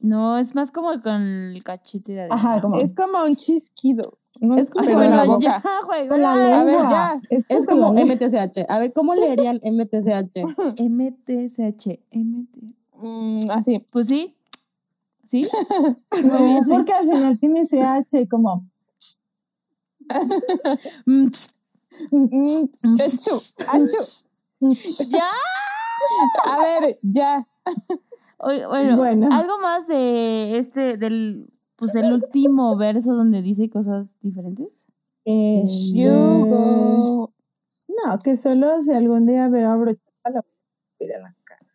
[0.00, 2.76] No, es más como con el cachete de Ajá, como.
[2.78, 4.16] Es como un chisquido.
[4.40, 5.38] No Es es como- la bueno, boca.
[5.40, 5.62] ya.
[6.08, 7.20] Con la a ver, ya.
[7.28, 7.92] Es, es la como.
[7.92, 8.64] MTCH.
[8.68, 10.38] A ver, ¿cómo leerían MTCH?
[10.80, 12.00] MTCH.
[12.12, 12.74] MT.
[13.02, 13.84] Mm, así.
[13.90, 14.34] Pues sí.
[15.24, 15.46] ¿Sí?
[16.24, 18.56] No, porque al final tiene CH como.
[18.56, 19.99] Mm, Mm, achú, achú.
[25.10, 25.30] Ya.
[26.46, 27.46] A ver, ya.
[28.38, 29.28] Bueno, Bueno.
[29.32, 34.86] algo más de este, del, pues el último verso donde dice cosas diferentes.
[35.24, 35.62] Eh.
[38.04, 41.66] No, que solo si algún día veo a lo voy a la cara.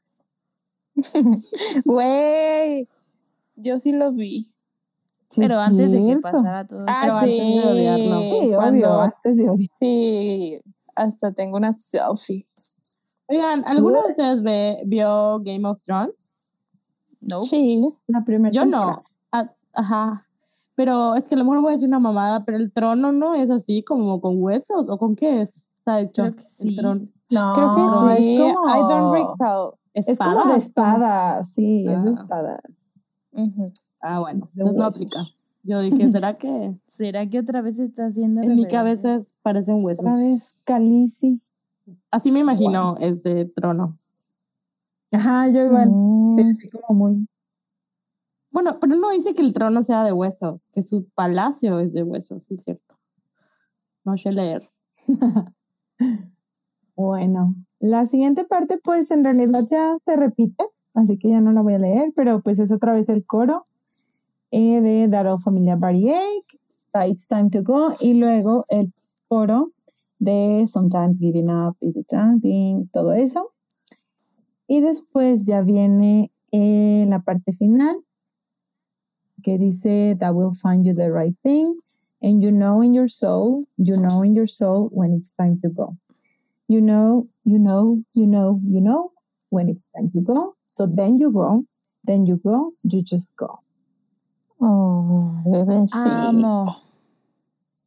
[1.85, 2.87] Güey.
[3.55, 4.54] Yo sí lo vi.
[5.35, 6.81] Sí, pero es antes de que pasara todo.
[6.87, 7.39] Ah, Pero sí.
[7.39, 8.23] antes de odiarlo.
[8.23, 9.69] Sí, Cuando- obvio, antes de odiar.
[9.79, 10.61] Sí,
[10.95, 12.47] hasta tengo una selfie.
[13.27, 16.33] Oigan, ¿alguno de ustedes ve, vio Game of Thrones?
[17.21, 17.41] No.
[17.41, 17.81] Sí.
[18.07, 18.91] La primera Yo temporada.
[18.97, 19.03] no.
[19.31, 20.27] Ah, ajá.
[20.75, 23.33] Pero es que a lo mejor voy a decir una mamada, pero el trono no
[23.33, 25.67] es así como con huesos o con qué es.
[25.79, 26.23] Está hecho.
[26.23, 27.01] Creo que el trono.
[27.31, 28.35] No, Creo que sí.
[28.35, 28.69] es como.
[28.69, 29.71] I don't recall.
[29.93, 31.49] Es como de Espadas.
[31.53, 32.13] sí, es de Ah.
[32.13, 32.59] espadas.
[33.31, 33.71] Ujú.
[34.07, 35.19] Ah, bueno, entonces no aplica.
[35.63, 40.05] Yo dije, ¿será que ¿Será que otra vez está haciendo en mi cabeza parecen huesos?
[40.05, 41.41] Otra vez, Calici.
[42.11, 43.97] Así me imagino ese trono.
[45.11, 45.89] Ajá, yo igual.
[45.91, 46.39] Mm.
[46.51, 47.27] Así como muy.
[48.51, 52.03] Bueno, pero no dice que el trono sea de huesos, que su palacio es de
[52.03, 52.99] huesos, sí es cierto.
[54.03, 54.69] No sé leer.
[56.97, 61.61] Bueno, la siguiente parte, pues en realidad ya se repite, así que ya no la
[61.61, 63.67] voy a leer, pero pues es otra vez el coro
[64.55, 66.59] eh, de Old Familia Ache,
[66.93, 68.91] uh, It's Time to Go, y luego el
[69.27, 69.67] coro
[70.19, 71.97] de Sometimes Giving Up is
[72.41, 73.51] Thing, todo eso.
[74.67, 77.97] Y después ya viene eh, la parte final,
[79.43, 81.73] que dice That will find you the right thing,
[82.21, 85.69] and you know in your soul, you know in your soul when it's time to
[85.69, 85.97] go.
[86.67, 89.11] You know, you know, you know, you know
[89.49, 90.55] when it's time to go.
[90.65, 91.61] So then you go,
[92.05, 93.59] then you go, you just go.
[94.59, 95.33] Oh,
[95.85, 95.99] sí.
[96.11, 96.63] Amo.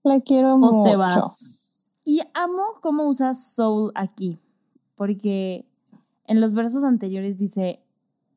[0.02, 0.90] La quiero Pues mucho.
[0.90, 1.74] te vas.
[2.04, 4.38] Y amo cómo usas soul aquí.
[4.94, 5.66] Porque
[6.24, 7.82] en los versos anteriores dice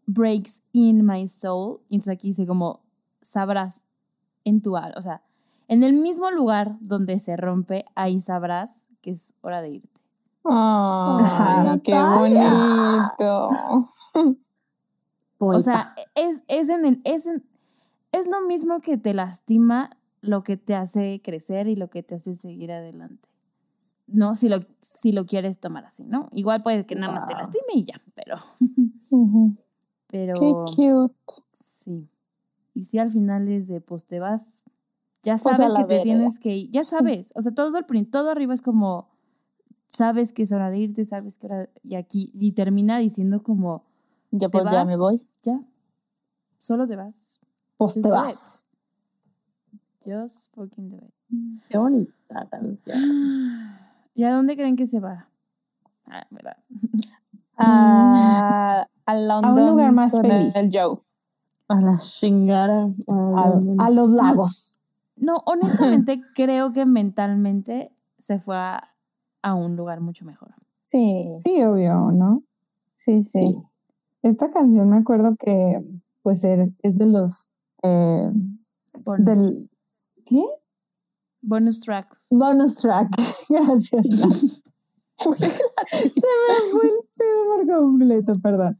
[0.06, 1.80] breaks in my soul.
[1.90, 2.82] Y entonces aquí dice como
[3.22, 3.84] sabrás
[4.44, 4.96] en tu alma.
[4.98, 5.22] O sea,
[5.68, 8.72] en el mismo lugar donde se rompe, ahí sabrás
[9.02, 10.02] que es hora de irte.
[10.44, 13.50] Ay, qué bonito.
[15.40, 17.44] O sea, es, es, en el- es, en-
[18.12, 22.16] es lo mismo que te lastima lo que te hace crecer y lo que te
[22.16, 23.28] hace seguir adelante.
[24.08, 26.28] No, si lo, si lo quieres tomar así, ¿no?
[26.32, 28.36] Igual puede que nada más te lastime y ya, pero,
[30.08, 31.16] pero Qué cute.
[31.52, 32.10] sí.
[32.74, 34.64] Y si al final es de, pues te vas,
[35.24, 36.04] ya Pues sabes que te verga.
[36.04, 39.10] tienes que ir, ya sabes, o sea, todo, el, todo arriba es como,
[39.90, 43.84] sabes que es hora de irte, sabes que hora, y aquí, y termina diciendo como,
[44.32, 45.22] Ya ¿Te pues ya me voy.
[45.44, 45.62] ya,
[46.58, 47.41] solo te vas.
[47.82, 48.14] Pues te it.
[48.14, 48.68] vas.
[50.06, 51.14] Just fucking do it.
[51.70, 53.78] Qué bonita canción.
[54.14, 55.30] ¿Y a dónde creen que se va?
[56.06, 56.58] Ah, ¿verdad?
[57.58, 59.68] A, a London.
[59.68, 60.56] lugar más con feliz.
[60.56, 61.00] El Joe.
[61.70, 62.90] A la chingada.
[63.80, 64.82] A los lagos.
[65.16, 68.94] No, honestamente creo que mentalmente se fue a,
[69.42, 70.54] a un lugar mucho mejor.
[70.84, 72.44] Sí, Sí, obvio, ¿no?
[72.98, 73.58] sí, sí.
[74.22, 75.82] Esta canción me acuerdo que,
[76.22, 77.51] pues, es, es de los.
[77.84, 78.32] Eh,
[79.04, 79.70] Bonus, del.
[80.26, 80.44] ¿Qué?
[81.42, 82.28] bonus tracks.
[82.30, 83.10] Bonus track.
[83.50, 84.08] Gracias.
[85.18, 85.36] Se me
[86.72, 88.80] fue el pedo por completo, perdón.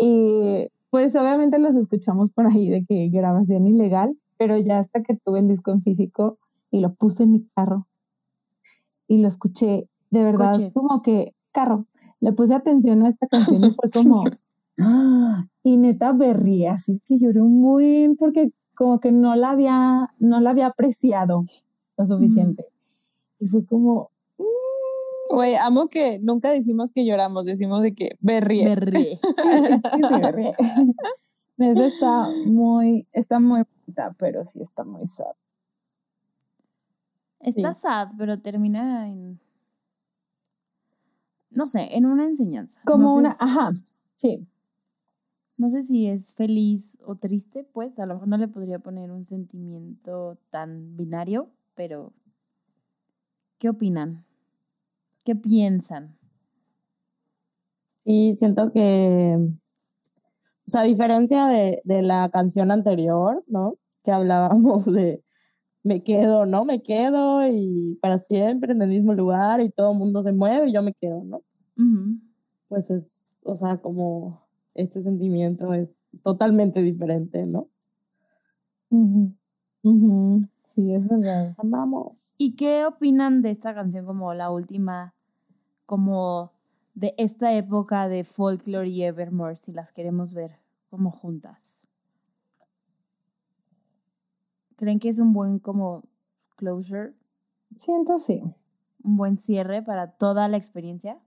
[0.00, 5.16] Y pues obviamente los escuchamos por ahí de que grabación ilegal, pero ya hasta que
[5.16, 6.36] tuve el disco en físico
[6.70, 7.86] y lo puse en mi carro
[9.06, 10.72] y lo escuché de verdad Coche.
[10.72, 11.86] como que carro.
[12.20, 14.24] le puse atención a esta canción y fue como,
[14.78, 15.46] ¡ah!
[15.62, 20.50] y neta berría, así que lloré muy porque como que no la había, no la
[20.50, 21.44] había apreciado
[21.96, 22.64] lo suficiente.
[23.40, 28.68] Y fue como, mm, Güey, amo que nunca decimos que lloramos, decimos de que berríe.
[28.68, 29.20] Berré.
[29.22, 30.52] es que sí berrié.
[31.58, 35.34] Neta está muy, está muy bonita, pero sí está muy sad.
[37.40, 39.40] Está sad, pero termina en.
[41.50, 42.80] No sé, en una enseñanza.
[42.84, 43.70] Como No sé una, si- ajá,
[44.14, 44.46] sí.
[45.56, 49.10] No sé si es feliz o triste, pues a lo mejor no le podría poner
[49.10, 52.12] un sentimiento tan binario, pero
[53.58, 54.24] ¿qué opinan?
[55.24, 56.16] ¿Qué piensan?
[58.04, 59.36] Sí, siento que,
[60.66, 63.78] o sea, a diferencia de, de la canción anterior, ¿no?
[64.04, 65.24] Que hablábamos de
[65.82, 66.64] me quedo, ¿no?
[66.64, 70.68] Me quedo y para siempre en el mismo lugar y todo el mundo se mueve
[70.68, 71.42] y yo me quedo, ¿no?
[72.68, 73.08] Pues es,
[73.44, 74.47] o sea, como
[74.78, 77.68] este sentimiento es totalmente diferente, ¿no?
[78.90, 79.34] Ujú.
[79.82, 81.54] Ujú, Sí, es verdad.
[81.58, 82.20] Amamos.
[82.36, 85.14] ¿Y qué opinan de esta canción como la última,
[85.86, 86.52] como
[86.94, 90.52] de esta época de Folklore y Evermore, si las queremos ver
[90.90, 91.86] como juntas?
[94.76, 96.04] ¿Creen que es un buen como
[96.56, 97.14] closure,
[97.74, 98.42] Siento sí.
[99.02, 101.18] un buen cierre para toda la experiencia?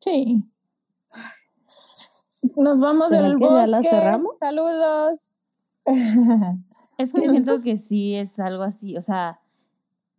[0.00, 0.44] Sí.
[2.56, 3.88] Nos vamos ¿Será del la bosque.
[3.88, 4.36] cerramos?
[4.38, 5.34] Saludos.
[6.98, 9.40] Es que siento que sí es algo así, o sea,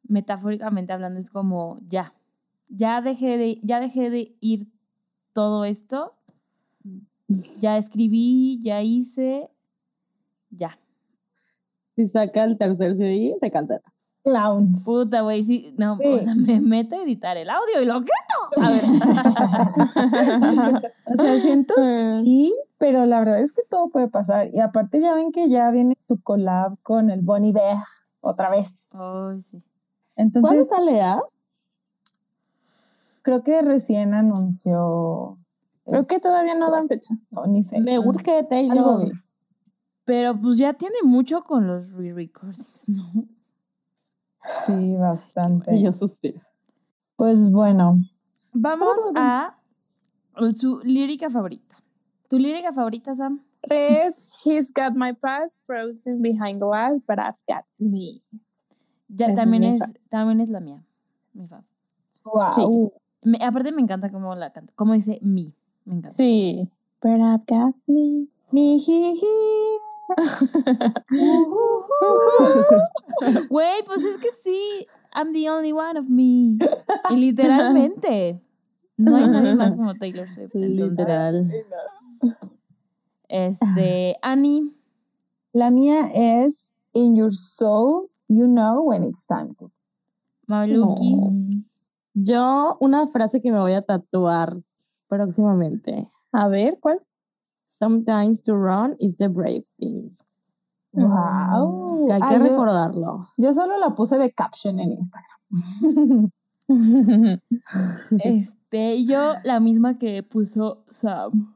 [0.08, 2.16] metafóricamente hablando es como ya,
[2.70, 4.68] ya dejé de, ya dejé de ir
[5.32, 6.16] todo esto,
[7.60, 9.52] ya escribí, ya hice,
[10.50, 10.80] ya.
[11.96, 13.91] Si saca el tercer CD, se cancela.
[14.24, 14.84] Clowns.
[14.86, 16.08] Puta, güey, sí, no, Sí.
[16.08, 18.62] o sea, me meto a editar el audio y lo quito.
[18.62, 18.84] A ver,
[21.06, 21.74] O sea, siento
[22.24, 24.50] sí, pero la verdad es que todo puede pasar.
[24.54, 27.78] Y aparte ya ven que ya viene tu collab con el Bonnie Bear
[28.22, 28.90] otra vez.
[28.94, 29.62] Ay, sí.
[30.16, 31.20] ¿Cuándo Entonces, sale A?
[33.24, 35.38] creo que recién anunció,
[35.86, 37.16] Creo que todavía no dan fecha.
[37.32, 37.80] no, ni sé.
[37.82, 39.06] Me urge Algo Taylor.
[39.06, 39.12] vi.
[40.06, 43.26] Pero pues ya tiene mucho con los re-recordings, ¿no?
[44.66, 45.76] Sí, bastante.
[45.76, 46.40] Y yo suspiro.
[47.16, 48.00] Pues bueno,
[48.54, 49.58] Vamos a
[50.56, 51.78] su lírica favorita.
[52.30, 53.42] ¿Tu lírica favorita, Sam?
[53.70, 58.22] Es He's got my past frozen behind glass, but I've got me.
[59.08, 60.84] Ya, es también es, también es la mía.
[61.34, 61.64] Mi fav.
[62.24, 62.52] wow.
[62.52, 62.92] Sí.
[63.24, 64.74] Me- aparte me encanta cómo la canta.
[64.76, 65.54] Cómo dice mi.
[65.86, 66.10] Me encanta.
[66.10, 66.68] Sí.
[67.02, 68.28] But I've got me.
[68.52, 69.28] Mi jiji.
[73.50, 74.88] Güey, pues es que sí.
[75.14, 76.58] I'm the only one of me.
[77.10, 78.42] Y literalmente.
[78.98, 80.56] No hay nadie más como Taylor Swift.
[80.56, 81.52] entonces, Literal.
[83.28, 84.76] Este, Annie.
[85.54, 89.72] La mía es In your soul, you know when it's time to.
[90.48, 91.64] Maluki.
[92.14, 94.58] Yo, una frase que me voy a tatuar
[95.08, 96.10] próximamente.
[96.34, 97.00] A ver, ¿cuál?
[97.74, 100.18] Sometimes to run is the brave thing.
[100.94, 102.06] Wow.
[102.08, 103.30] Que hay que Ay, recordarlo.
[103.38, 106.32] yo solo la puse de caption en Instagram.
[108.24, 111.54] Este, yo la misma que puso Sam.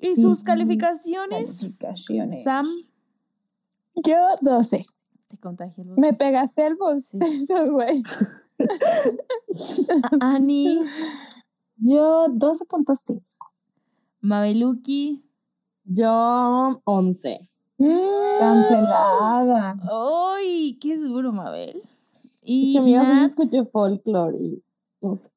[0.00, 0.44] ¿Y sus Sí.
[0.44, 1.60] calificaciones?
[1.60, 2.44] Calificaciones.
[2.44, 2.66] Sam,
[4.04, 4.84] Yo 12.
[5.28, 6.18] te contagié el Me bostezo.
[6.18, 8.02] pegaste el bostezo, güey.
[10.20, 10.80] A- Annie,
[11.76, 13.20] Yo 12.5.
[14.28, 15.24] Mabeluki.
[15.84, 17.48] Yo, 11.
[17.78, 18.38] Mm.
[18.38, 19.76] Cancelada.
[19.90, 20.78] ¡Ay!
[20.78, 21.80] ¡Qué duro, Mabel!
[22.42, 24.62] Y Que yo Nat, escuché folklore y
[25.00, 25.30] no sé.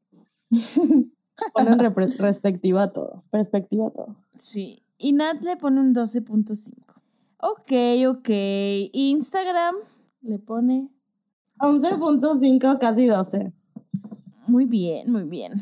[1.54, 3.24] Ponen perspectiva a todo.
[3.32, 4.16] Perspectiva a todo.
[4.36, 4.84] sí.
[4.98, 6.74] Y Nat le pone un 12.5.
[7.40, 7.72] Ok,
[8.08, 8.30] ok.
[8.94, 9.76] Instagram
[10.22, 10.90] le pone
[11.60, 13.54] 11.5, casi 12.
[14.48, 15.54] Muy bien, muy bien.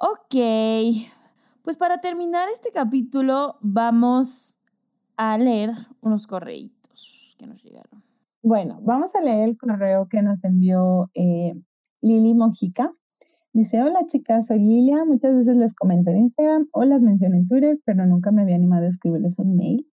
[0.00, 0.34] Ok,
[1.62, 4.58] pues para terminar este capítulo vamos
[5.16, 8.02] a leer unos correitos que nos llegaron.
[8.42, 11.54] Bueno, vamos a leer el correo que nos envió eh,
[12.00, 12.90] Lili Mojica.
[13.52, 15.04] Dice, hola chicas, soy Lilia.
[15.04, 18.56] Muchas veces les comento en Instagram o las menciono en Twitter, pero nunca me había
[18.56, 19.86] animado a escribirles un mail.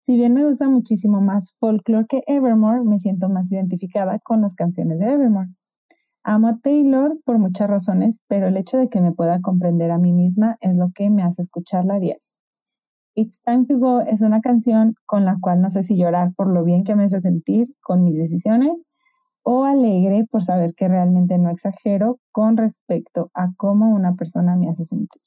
[0.00, 4.54] Si bien me gusta muchísimo más folklore que Evermore, me siento más identificada con las
[4.54, 5.48] canciones de Evermore.
[6.28, 9.98] Amo a Taylor por muchas razones, pero el hecho de que me pueda comprender a
[9.98, 12.20] mí misma es lo que me hace escucharla diario.
[13.14, 16.52] It's Time to Go es una canción con la cual no sé si llorar por
[16.52, 18.98] lo bien que me hace sentir con mis decisiones
[19.44, 24.68] o alegre por saber que realmente no exagero con respecto a cómo una persona me
[24.68, 25.22] hace sentir.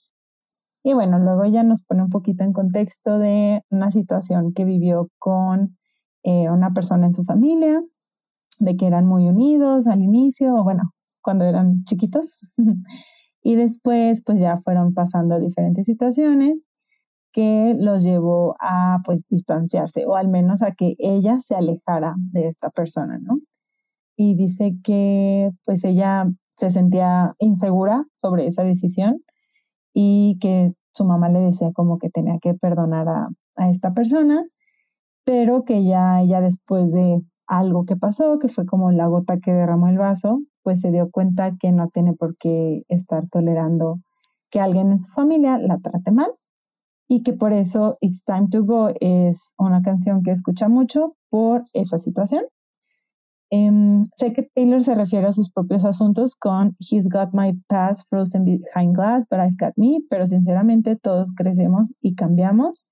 [0.84, 5.08] Y bueno, luego ella nos pone un poquito en contexto de una situación que vivió
[5.18, 5.78] con
[6.24, 7.82] eh, una persona en su familia,
[8.60, 10.84] de que eran muy unidos al inicio, o bueno,
[11.22, 12.54] cuando eran chiquitos.
[13.44, 16.66] y después pues ya fueron pasando diferentes situaciones
[17.32, 22.48] que los llevó a pues distanciarse o al menos a que ella se alejara de
[22.48, 23.40] esta persona, ¿no?
[24.16, 26.26] Y dice que pues ella
[26.58, 29.24] se sentía insegura sobre esa decisión
[29.94, 34.44] y que su mamá le decía como que tenía que perdonar a, a esta persona,
[35.24, 39.52] pero que ya ella después de algo que pasó, que fue como la gota que
[39.52, 43.98] derramó el vaso, pues se dio cuenta que no tiene por qué estar tolerando
[44.52, 46.32] que alguien en su familia la trate mal
[47.08, 51.62] y que por eso It's Time to Go es una canción que escucha mucho por
[51.74, 52.46] esa situación.
[53.52, 58.08] Em, sé que Taylor se refiere a sus propios asuntos con He's got my past
[58.08, 62.90] frozen behind glass, but I've got me, pero sinceramente todos crecemos y cambiamos.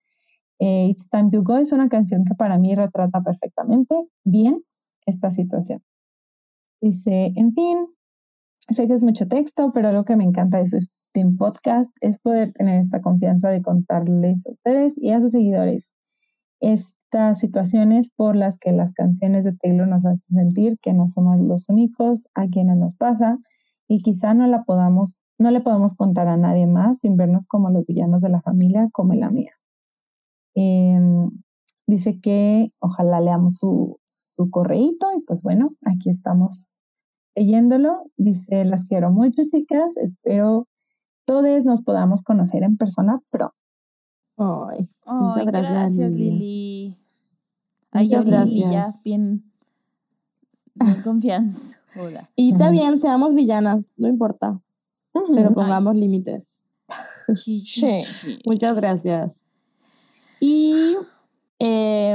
[0.59, 4.59] It's Time to Go es una canción que para mí retrata perfectamente bien
[5.05, 5.83] esta situación.
[6.81, 7.87] Dice, en fin,
[8.59, 10.79] sé que es mucho texto, pero lo que me encanta de su
[11.35, 15.91] Podcast es poder tener esta confianza de contarles a ustedes y a sus seguidores
[16.59, 21.39] estas situaciones por las que las canciones de Taylor nos hacen sentir que no somos
[21.39, 23.35] los únicos a quienes nos pasa
[23.87, 27.69] y quizá no la podamos, no le podemos contar a nadie más sin vernos como
[27.69, 29.51] los villanos de la familia, como la mía.
[30.59, 31.29] Em,
[31.85, 36.81] dice que ojalá leamos su, su correíto y pues bueno, aquí estamos
[37.35, 38.09] leyéndolo.
[38.17, 40.67] Dice, las quiero mucho chicas, espero
[41.25, 43.53] todos nos podamos conocer en persona pronto.
[44.37, 46.97] Ay, muchas gracias, Lili.
[47.91, 48.71] Ay, yo gracias.
[48.71, 49.51] ya bien,
[50.73, 51.81] bien confianza.
[52.35, 54.59] Y también seamos villanas, no importa.
[55.35, 56.55] Pero pongamos límites.
[57.35, 58.05] Sí.
[58.45, 59.36] Muchas gracias.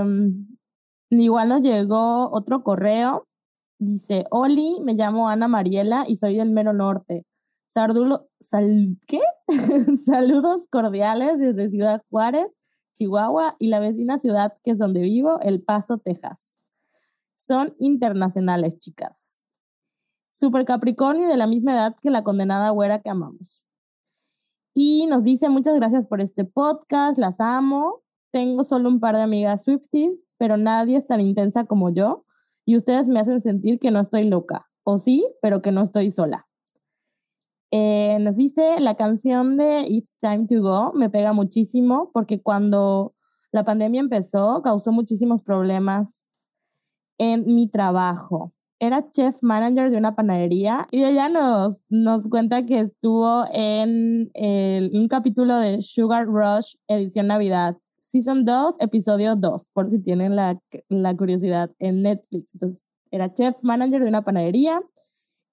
[0.03, 0.46] Em,
[1.11, 3.26] igual nos llegó otro correo.
[3.78, 7.26] Dice, Oli, me llamo Ana Mariela y soy del Mero Norte.
[7.66, 9.20] Sardulo, sal, ¿qué?
[10.05, 12.55] Saludos cordiales desde Ciudad Juárez,
[12.94, 16.59] Chihuahua y la vecina ciudad que es donde vivo, El Paso, Texas.
[17.34, 19.42] Son internacionales, chicas.
[20.28, 23.64] Super Capricornio de la misma edad que la condenada güera que amamos.
[24.74, 28.01] Y nos dice muchas gracias por este podcast, las amo.
[28.33, 32.24] Tengo solo un par de amigas Swifties, pero nadie es tan intensa como yo
[32.64, 34.70] y ustedes me hacen sentir que no estoy loca.
[34.85, 36.49] O sí, pero que no estoy sola.
[37.70, 43.14] Eh, nos dice la canción de It's Time to Go, me pega muchísimo porque cuando
[43.51, 46.28] la pandemia empezó causó muchísimos problemas
[47.18, 48.53] en mi trabajo.
[48.78, 55.09] Era chef manager de una panadería y ella nos, nos cuenta que estuvo en un
[55.09, 57.78] capítulo de Sugar Rush, edición Navidad,
[58.13, 60.61] Season 2, episodio 2, por si tienen la,
[60.91, 62.53] la curiosidad en Netflix.
[62.53, 64.83] Entonces, era chef manager de una panadería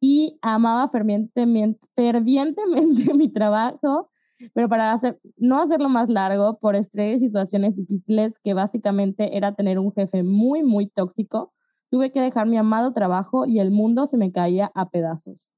[0.02, 4.10] y amaba fervientemente, fervientemente mi trabajo,
[4.54, 9.54] pero para hacer, no hacerlo más largo, por estrés y situaciones difíciles, que básicamente era
[9.54, 11.54] tener un jefe muy, muy tóxico,
[11.90, 15.50] tuve que dejar mi amado trabajo y el mundo se me caía a pedazos.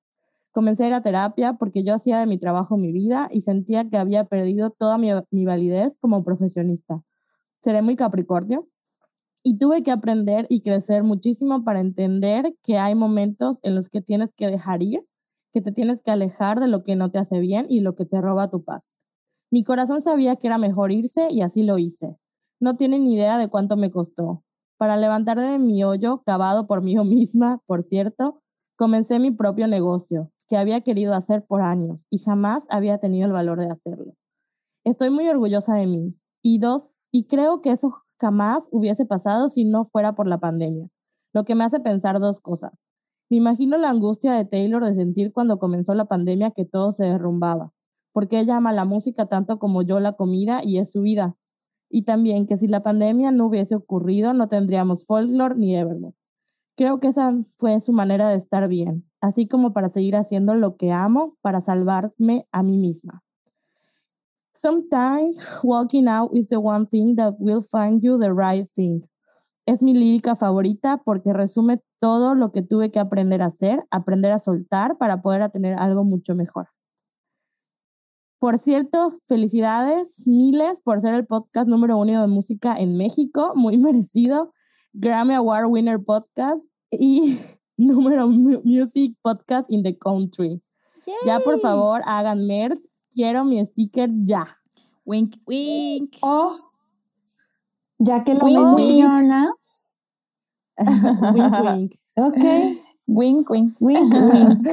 [0.54, 3.90] Comencé a ir a terapia porque yo hacía de mi trabajo mi vida y sentía
[3.90, 7.02] que había perdido toda mi, mi validez como profesionista.
[7.60, 8.68] Seré muy capricornio
[9.44, 14.02] y tuve que aprender y crecer muchísimo para entender que hay momentos en los que
[14.02, 15.08] tienes que dejar ir,
[15.54, 18.06] que te tienes que alejar de lo que no te hace bien y lo que
[18.06, 18.94] te roba tu paz.
[19.52, 22.18] Mi corazón sabía que era mejor irse y así lo hice.
[22.60, 24.44] No tienen idea de cuánto me costó.
[24.78, 28.42] Para levantar de mi hoyo, cavado por mí misma, por cierto,
[28.76, 33.32] comencé mi propio negocio que había querido hacer por años y jamás había tenido el
[33.32, 34.18] valor de hacerlo.
[34.84, 36.14] Estoy muy orgullosa de mí
[36.44, 40.90] y dos, y creo que eso jamás hubiese pasado si no fuera por la pandemia,
[41.32, 42.86] lo que me hace pensar dos cosas.
[43.30, 47.06] Me imagino la angustia de Taylor de sentir cuando comenzó la pandemia que todo se
[47.06, 47.72] derrumbaba,
[48.12, 51.38] porque ella ama la música tanto como yo la comida y es su vida.
[51.90, 56.18] Y también que si la pandemia no hubiese ocurrido no tendríamos folklore ni Evermore.
[56.82, 60.78] Creo que esa fue su manera de estar bien, así como para seguir haciendo lo
[60.78, 63.22] que amo para salvarme a mí misma.
[64.52, 69.02] Sometimes walking out is the one thing that will find you the right thing.
[69.68, 74.32] Es mi lírica favorita porque resume todo lo que tuve que aprender a hacer, aprender
[74.32, 76.68] a soltar para poder tener algo mucho mejor.
[78.40, 83.78] Por cierto, felicidades miles por ser el podcast número uno de música en México, muy
[83.78, 84.52] merecido.
[84.94, 87.38] Grammy Award Winner Podcast y
[87.78, 90.62] número mu- music podcast in the country.
[91.26, 92.80] Ya por favor hagan merch.
[93.14, 94.46] Quiero mi sticker ya.
[95.06, 96.16] Wink, wink.
[96.22, 96.56] Oh,
[98.00, 99.04] ya que lo Wink, wink.
[99.04, 99.96] mencionas.
[101.34, 101.94] wink, wink.
[102.16, 102.38] Ok,
[103.08, 103.76] Wink, wink.
[103.82, 104.68] wink, wink.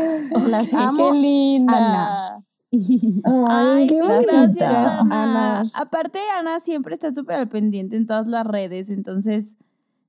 [0.48, 0.96] Las amo.
[0.96, 1.76] qué linda.
[1.76, 2.38] Ana.
[3.48, 5.00] Ay, qué gracias, Ana.
[5.10, 5.62] Ana.
[5.80, 9.56] Aparte, Ana siempre está súper al pendiente en todas las redes, entonces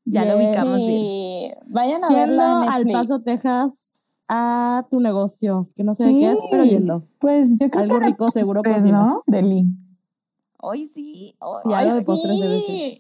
[0.06, 0.88] ya lo ubicamos bien.
[0.88, 2.86] Sí, Vayan a verla en al.
[2.88, 7.04] Paso, Texas, a tu negocio, que no sé de qué es, pero yendo.
[7.20, 9.08] Pues yo creo Algo que rico seguro cocinas.
[9.08, 9.24] ¿no?
[9.28, 9.66] Deli.
[10.62, 11.36] Hoy sí.
[11.40, 12.98] hoy- Y algo de postres debe sí.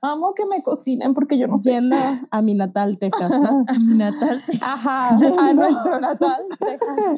[0.00, 1.72] Amo que me cocinen porque yo no sé.
[1.72, 1.96] Yendo
[2.30, 3.30] a mi natal, Texas.
[3.30, 3.64] ¿no?
[3.68, 4.40] A mi natal.
[4.60, 5.08] Ajá,
[5.40, 7.10] a nuestro natal, Texas.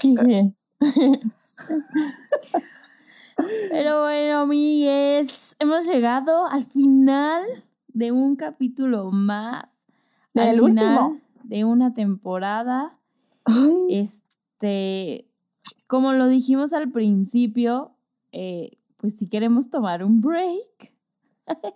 [0.00, 0.56] Sí, sí.
[3.70, 7.42] Pero bueno, amigues, hemos llegado al final
[7.88, 9.64] de un capítulo más.
[10.34, 11.20] Del al final último.
[11.44, 12.98] De una temporada.
[13.44, 15.26] Ay, Este,
[15.88, 17.96] como lo dijimos al principio,
[18.32, 20.94] eh, pues si queremos tomar un break.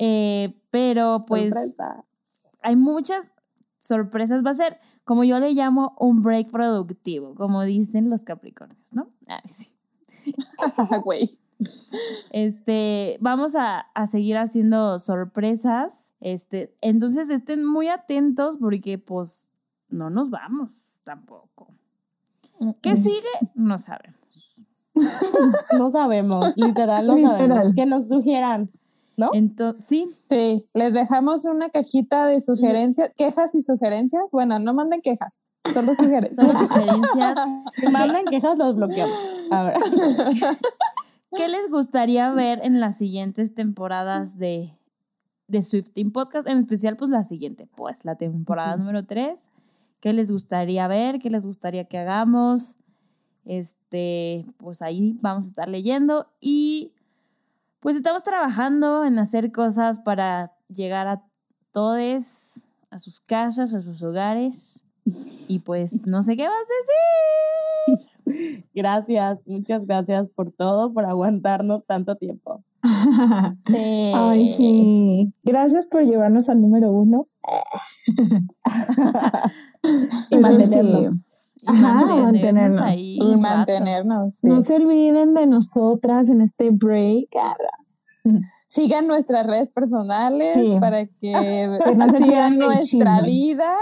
[0.00, 2.04] Eh, pero pues Sorpresa.
[2.62, 3.32] hay muchas
[3.80, 4.44] sorpresas.
[4.46, 4.78] Va a ser,
[5.08, 9.08] como yo le llamo, un break productivo, como dicen los Capricornios, ¿no?
[9.26, 9.70] Ay, sí.
[11.02, 11.30] Güey.
[12.30, 16.12] Este, vamos a, a seguir haciendo sorpresas.
[16.20, 19.50] Este, entonces estén muy atentos porque pues
[19.88, 21.72] no nos vamos tampoco.
[22.82, 23.32] ¿Qué sigue?
[23.54, 24.18] No sabemos.
[25.78, 27.48] No sabemos, literal, no Literal.
[27.48, 27.74] sabemos.
[27.74, 28.70] Que nos sugieran,
[29.18, 29.30] ¿no?
[29.34, 34.22] Entonces, sí, Sí, les dejamos una cajita de sugerencias, quejas y sugerencias.
[34.30, 36.58] Bueno, no manden quejas, solo sugerencias.
[36.58, 37.38] sugerencias.
[37.76, 39.16] Si mandan quejas, los bloqueamos.
[39.50, 39.76] A ver.
[41.36, 44.72] ¿Qué les gustaría ver en las siguientes temporadas de,
[45.46, 46.48] de Swifting Podcast?
[46.48, 49.38] En especial, pues la siguiente, pues la temporada número 3.
[50.00, 51.18] ¿Qué les gustaría ver?
[51.18, 52.76] ¿Qué les gustaría que hagamos?
[53.44, 56.92] Este, pues ahí vamos a estar leyendo y
[57.80, 61.22] pues estamos trabajando en hacer cosas para llegar a
[61.72, 64.84] todos, a sus casas, a sus hogares.
[65.48, 68.64] Y pues no sé qué vas a decir.
[68.74, 72.62] Gracias, muchas gracias por todo, por aguantarnos tanto tiempo.
[73.66, 73.72] Sí.
[74.14, 75.32] Ay, sí.
[75.44, 77.22] Gracias por llevarnos al número uno.
[80.30, 81.14] Y mantenernos.
[81.14, 81.24] sí,
[81.62, 82.82] Y Ajá, mantenernos mantenernos.
[82.86, 84.34] ahí Y mantenernos.
[84.36, 84.46] sí.
[84.46, 87.28] No se olviden de nosotras en este break.
[88.68, 90.76] Sigan nuestras redes personales Sí.
[90.80, 91.10] para que
[91.84, 93.72] Que no sigan nuestra vida.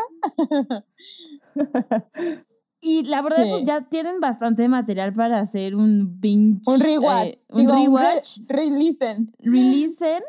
[2.80, 3.48] Y la verdad, Sí.
[3.50, 6.60] pues ya tienen bastante material para hacer un binge.
[6.66, 7.26] Un rewatch.
[7.28, 8.38] eh, un Digo, un re- rewatch.
[8.48, 9.34] re-listen.
[9.40, 10.22] Releasen.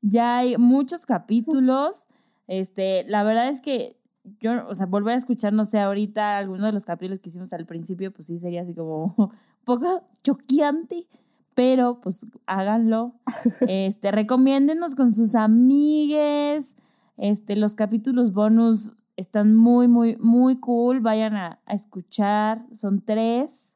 [0.00, 2.06] Ya hay muchos capítulos.
[2.46, 3.97] Este, la verdad es que
[4.40, 7.52] yo, o sea, volver a escuchar, no sé, ahorita alguno de los capítulos que hicimos
[7.52, 9.30] al principio, pues sí sería así como un
[9.64, 11.06] poco choqueante.
[11.54, 13.14] Pero pues háganlo.
[13.68, 16.76] Este, recomiéndenos con sus amigues.
[17.16, 21.00] Este, los capítulos bonus están muy, muy, muy cool.
[21.00, 22.64] Vayan a, a escuchar.
[22.72, 23.74] Son tres.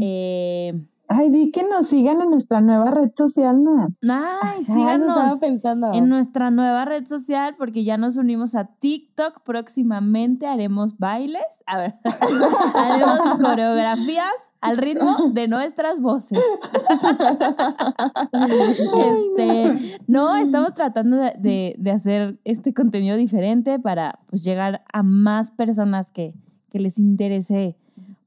[0.00, 0.80] Eh,
[1.16, 3.90] Ay, di que nos sigan en nuestra nueva red social, Nat.
[4.58, 5.92] Estaba síganos pensando.
[5.92, 9.42] en nuestra nueva red social porque ya nos unimos a TikTok.
[9.44, 11.94] Próximamente haremos bailes, a ver,
[12.74, 16.38] haremos coreografías al ritmo de nuestras voces.
[18.32, 25.02] este, no, estamos tratando de, de- de hacer este contenido diferente para pues, llegar a
[25.02, 26.34] más personas que,
[26.70, 27.76] que les interese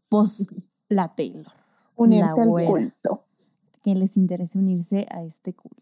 [0.10, 0.52] post
[0.90, 1.57] la Taylor.
[1.98, 3.22] Unirse al culto.
[3.84, 5.78] que les interese unirse a este culto.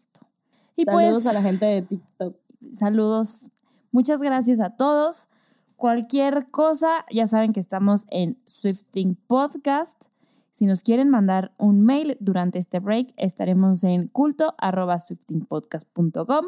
[0.76, 2.36] Y Saludos pues, a la gente de TikTok.
[2.74, 3.50] saludos.
[3.92, 5.28] Muchas gracias a todos.
[5.76, 10.04] Cualquier cosa, ya saben que estamos en Swifting Podcast.
[10.52, 16.46] Si nos quieren mandar un mail durante este break, estaremos en culto.swiftingpodcast.com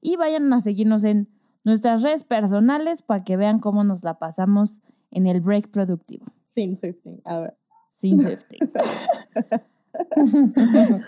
[0.00, 1.28] y vayan a seguirnos en
[1.64, 4.80] nuestras redes personales para que vean cómo nos la pasamos
[5.10, 7.20] en el break productivo, Sin Swifting.
[7.24, 7.56] A ver.
[8.00, 8.58] Sin Swifting.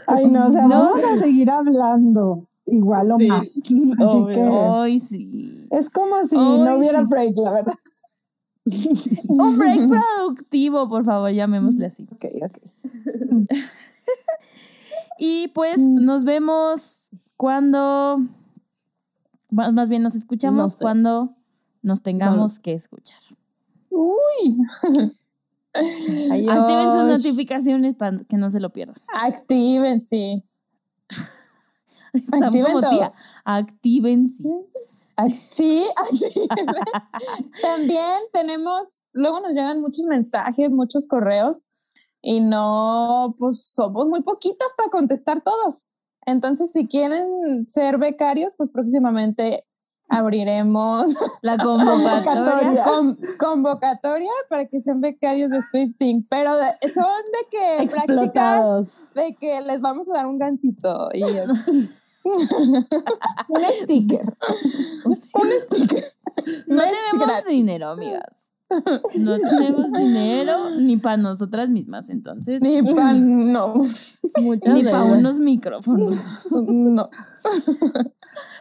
[0.07, 0.69] Ay, no, o sea, No.
[0.69, 3.41] vamos a seguir hablando igual o Sí, más.
[3.59, 4.35] Así obvio.
[4.35, 5.67] que Hoy sí.
[5.71, 7.07] es como si no hubiera sí.
[7.09, 7.75] break, la verdad.
[9.29, 9.89] Un break
[10.19, 12.07] productivo, por favor, llamémosle así.
[12.13, 12.59] Ok, ok.
[15.19, 18.19] Y pues nos vemos cuando,
[19.51, 20.83] más bien nos escuchamos No sé.
[20.83, 21.35] cuando
[21.83, 23.21] nos tengamos que escuchar.
[23.91, 24.59] Uy,
[25.75, 28.97] Activen sus notificaciones para que no se lo pierdan.
[29.15, 30.45] activen, sí.
[32.33, 32.91] Activen todo.
[32.91, 33.13] tía.
[33.45, 34.49] Actívense.
[35.17, 36.49] Ah, Sí, así.
[37.63, 41.65] También tenemos, luego nos llegan muchos mensajes, muchos correos
[42.23, 45.91] y no, pues somos muy poquitas para contestar todos.
[46.25, 49.65] Entonces, si quieren ser becarios, pues próximamente
[50.13, 51.07] abriremos
[51.43, 52.23] La convocatoria.
[52.25, 52.85] Convocatoria.
[52.85, 58.89] con- convocatoria para que sean becarios de Swifting, pero de- son de que prácticas Explotados.
[59.15, 61.23] de que les vamos a dar un gancito y
[62.25, 64.37] Un sticker.
[65.05, 66.05] un sticker.
[66.69, 67.47] No tenemos gratis.
[67.49, 68.39] dinero, amigas.
[69.17, 72.63] No tenemos dinero ni para nosotras mismas, entonces.
[72.63, 73.75] Ni pan, no,
[74.41, 76.47] Muchas Ni para unos micrófonos.
[76.53, 77.11] no.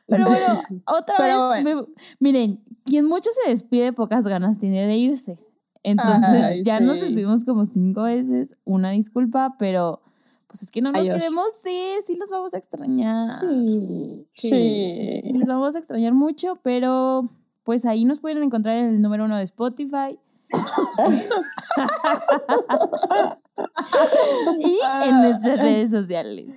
[0.07, 1.85] Pero bueno, otra Pero vez, me-
[2.19, 5.39] miren, quien mucho se despide, pocas ganas tiene de irse.
[5.83, 10.01] Entonces, Ay, ya nos despedimos como cinco veces, una disculpa, pero
[10.47, 11.15] pues es que no nos Adiós.
[11.15, 13.39] queremos ir, sí los vamos a extrañar.
[13.39, 14.27] Sí.
[14.33, 15.21] Sí.
[15.33, 17.29] Los vamos a extrañar mucho, pero
[17.63, 20.19] pues ahí nos pueden encontrar en el número uno de Spotify.
[24.59, 26.51] y en nuestras redes sociales.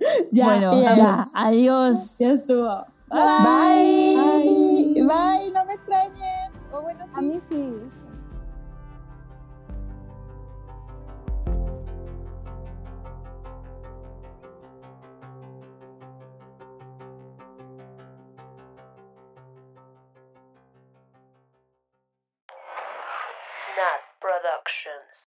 [0.32, 0.94] Ya, bueno, ya.
[0.96, 2.18] ya, adiós.
[2.18, 2.86] ya estuvo.
[3.08, 4.16] Bye.
[4.16, 5.02] Bye.
[5.06, 5.50] Bye.
[5.52, 6.52] No me extrañen.
[6.72, 7.24] O bueno, A sí.
[7.26, 7.90] mí sí.
[23.76, 25.28] Nat Productions.